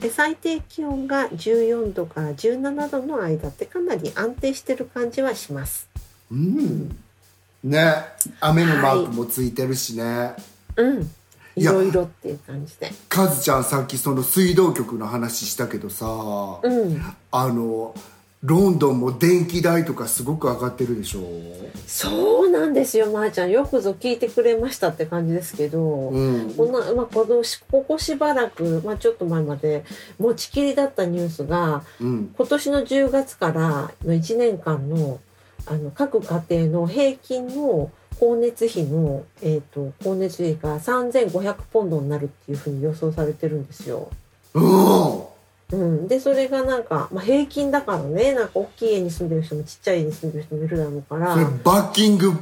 [0.00, 5.88] で最低気温が14度から17度の間ってかなり安定してる感じはします。
[6.30, 6.96] うん
[7.62, 7.94] ね
[8.40, 10.34] 雨のマークもついてるしね、
[10.76, 11.10] うん。
[11.56, 12.92] いやいろいろっていう感じで。
[13.08, 16.06] カズちゃんさっきその水道局の話したけどさ、
[16.62, 17.02] うん。
[17.30, 17.94] あの
[18.44, 21.20] ロンドンも電気代とかすごく上がってるでしょ？
[21.86, 23.50] そうなんですよ、まー、ちゃん。
[23.50, 29.84] よくぞ聞いてくれましたって感じですけど、うんこんな、まあ、このしここしばらく、まあ、ちょっと前まで
[30.18, 35.20] 持ちきりだったニュースが、うん今年の10月からの1年間の、
[35.64, 44.10] あの、各家庭の平均の光熱費の、えっ、と、光熱費が3500ポンドになるっていうふうに予想されてるんですよ。
[44.52, 45.33] うん
[45.72, 48.32] うん、でそれがなんか、まあ、平均だからね。
[48.34, 51.32] なんか大きい家に住んでる人もちっちゃい家に住んでる人もいるだろうから。
[51.34, 52.32] それバッキング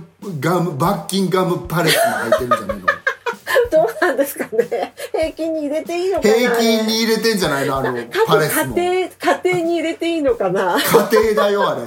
[0.40, 2.86] ガムバッキンガムパレスも入ってるんじゃないの？
[3.70, 4.94] どうなんですかね。
[5.12, 6.34] 平均に入れていいのかな。
[6.34, 7.76] 平均に入れてんじゃないの？
[7.78, 7.92] あの
[8.26, 10.76] パレスも各家庭家庭に入れていいのかな。
[10.78, 11.82] 家庭だよあれ。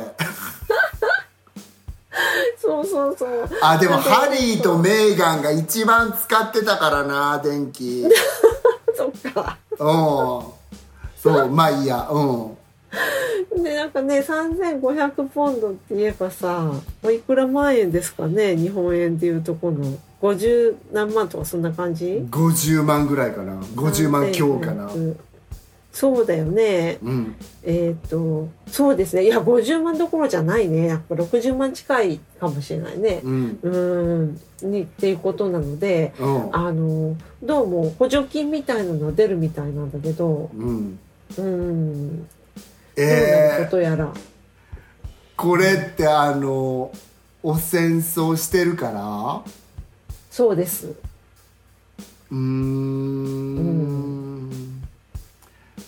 [2.57, 3.49] そうそうそう。
[3.61, 8.05] あでもハリーとメーガンが一番使ってたからな電気。
[8.95, 9.57] そっか。
[9.77, 10.64] うん
[11.32, 13.63] そうまあいいやうん。
[13.63, 16.71] でなんかね3500ポンドって言えばさ
[17.03, 19.97] おいくら万円ですかね日本円でいうとこの。
[20.21, 23.53] 50何万とかそんな感じ？50万ぐらいかな。
[23.61, 24.88] 50万強かな。
[24.88, 25.15] 3500
[25.95, 26.97] そうだよね。
[27.01, 27.36] うん。
[27.63, 29.23] えっ、とそうですね。
[29.23, 30.88] いや50万どころじゃないね。
[30.88, 33.21] やっぱ60万近いかもしれないね。
[33.23, 33.59] うん。
[33.61, 34.71] うーん。
[34.71, 36.49] にっていうことなのでうん。
[36.53, 40.99] あのどうも補助金みたいなのは出るみたいなんだけどうん
[41.38, 42.17] うーん。
[42.19, 42.28] どうなる
[42.97, 44.13] えー、ことやら、
[45.36, 46.91] これってあの
[47.43, 49.41] お戦争してるから？
[50.32, 50.88] そうです。
[52.32, 54.49] うーん。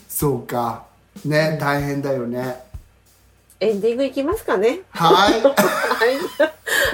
[0.10, 0.86] そうか。
[1.26, 2.62] ね大変だよね。
[3.60, 4.82] エンディングいきますかね？
[4.92, 5.42] はい。
[5.42, 5.54] はい。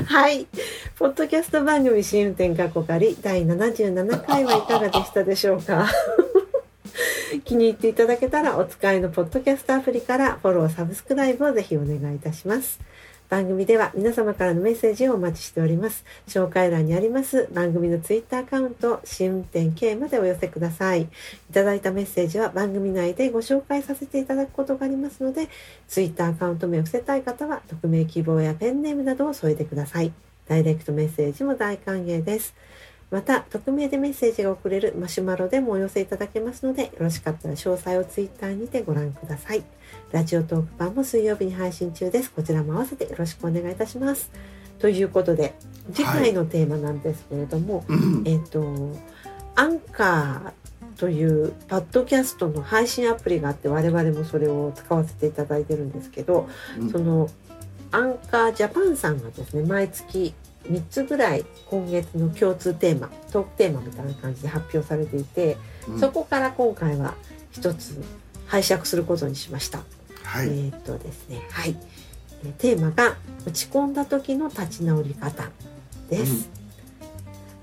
[0.05, 0.47] はい。
[0.97, 5.87] ポッドキャスト番組試運転過去仮第77回はいかがでしたでしょうか？
[7.43, 12.79] 気に入っていただけたらお使いのポッドキャストアプリからフォロー、サブスクライブをぜひお願いいたします。
[13.29, 16.05] 番組では皆様からのメッセージをお待ちしております。
[16.27, 21.01] 紹介欄にあります番組のツイッターアカウント、試運転 K までお寄せください。
[21.01, 21.07] い
[21.53, 25.49] ただいたメッセージは番組内でご紹介させていただくことがありますので、
[25.87, 30.13] ツイッターアカウント名を伏せたい方は、匿名希望やペンネームなどを添えてください。
[30.47, 32.53] ダイレクトメッセージも大歓迎です。
[33.13, 39.63] また、匿名でメッセージが送れるマシュマロでもお寄せいただけますので、よろしかったら詳細をツイッターにてご覧ください。
[40.11, 42.31] ラジオトーク版も水曜日に配信中です。
[42.31, 44.31] こちらも合わせてよろしくお願いいたします。
[44.79, 45.53] ということで、
[45.93, 48.65] 次回のテーマなんですけれども、うんえっ、と、
[49.53, 56.49] アンカーというパッドキャストの配信アプリがあって我々もそれを使わせていただいてるんですけど、
[56.79, 57.29] うんその
[57.91, 60.33] アンカージャパンさんがですね毎月
[60.69, 65.57] 3つぐらい今月の共通テーマトークテーマみたいな感じで発表されていて、
[65.87, 65.99] うん。
[65.99, 67.15] そこから今回は
[67.51, 68.01] 一つ
[68.47, 69.79] 拝借することにしました。
[70.23, 70.47] はい。
[70.47, 71.41] えーっとですね。
[71.51, 71.75] はい、
[72.43, 75.49] えーテーマが落ち込んだ時の立ち直り方
[76.09, 76.49] です、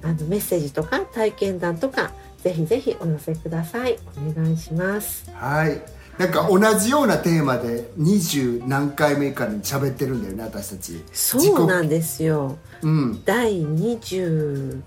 [0.03, 3.99] あのメッセージとか体験談とかぜひぜひお寄せください。
[4.17, 5.31] お願いします。
[5.33, 11.03] はいなんか同じようなテーマで20何回目かに喋ってるんだよね私たち。
[11.15, 12.59] そうなんですよ。
[12.83, 13.23] うん。
[13.25, 14.83] 第20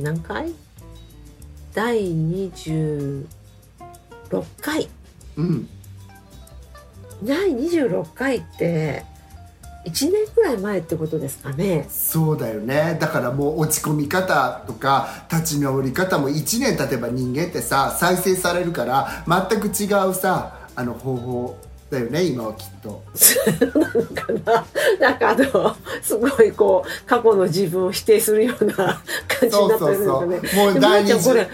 [0.00, 0.54] 何回？
[1.74, 3.24] 第26
[4.60, 4.88] 回。
[5.36, 5.68] うん。
[7.24, 9.04] 第26回って
[9.84, 11.86] 1年くらい前ってことですかね。
[11.88, 12.96] そうだよね。
[13.00, 21.58] だからもう落ち込み方とか立ち直り方も1年経てば人間ってさ再生されるから全く違うさあの方法
[21.90, 23.02] だよね今はきっと。
[24.14, 24.66] かな
[25.00, 30.72] なんかあのすごいこう過去の自分を否定するような感じになってそうそうそるんですかねう。
[30.72, 31.48] もう第でもちゃんこれ20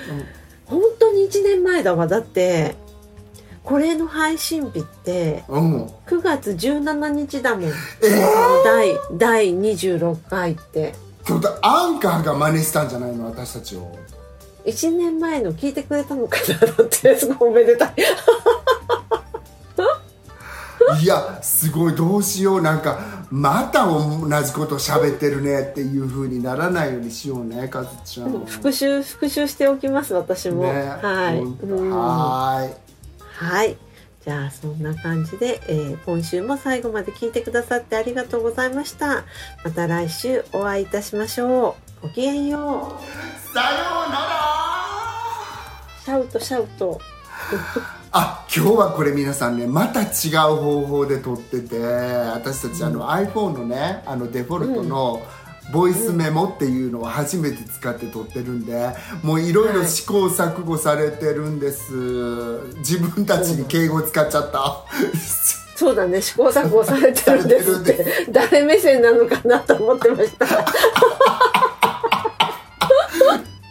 [0.66, 2.06] 本当に1年前だわ。
[2.06, 2.74] だって
[3.64, 7.72] これの配信日ってうん、うん9月17日だもん、えー？
[8.64, 10.94] 第第26回って。
[11.62, 13.90] アンカーが真似したんじゃないの私たちを。
[14.66, 17.94] 1年前の聞いてくれたのかなだってすごいおめでたい。
[21.02, 22.62] いやすごいどうしよう。
[22.62, 22.98] なんか
[23.30, 28.44] また同じこと喋ってるねっていう風にならないようにしようねカズちゃん。
[28.44, 30.68] 復習復習しておきます私も、ね。
[30.68, 32.74] はい、はーい
[33.34, 33.76] はい。
[34.24, 39.24] じゃあそんな感じで、えー今週も最後まで聞いてくださってありがとうございました。
[39.64, 42.02] また来週お会いいたしましょう。
[42.02, 43.52] ごきげんよう。
[43.54, 43.76] さよ
[44.06, 44.44] うなら
[46.04, 47.00] シャウトシャウト。
[48.16, 50.06] あ今日はこれ皆さんねまた違
[50.52, 55.20] う方法で撮ってて私たちあの iPhone のねあのデフォルトの
[55.72, 58.90] ボイスメモっていうのを初めて使って撮ってるんで
[59.22, 61.92] もういろいろ試行錯誤されてるんです。
[62.78, 64.84] 自分たちに敬語使っちゃった。
[65.76, 67.94] そうだね、試行錯誤されてるんですって。
[67.94, 70.46] て、誰目線なのかなと思ってました。
[70.46, 70.48] っ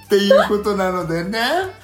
[0.10, 1.40] ていうことなのでね。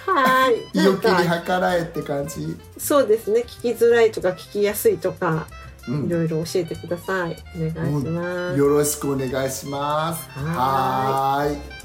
[0.05, 0.77] はい。
[0.77, 2.57] な良きに計らえって感じ。
[2.77, 7.37] そうですね、聞きづらいとか聞きやすいとか、うんいろいろ教えてください。
[7.55, 8.57] お願いします。
[8.59, 11.78] よろしくお願いしますはい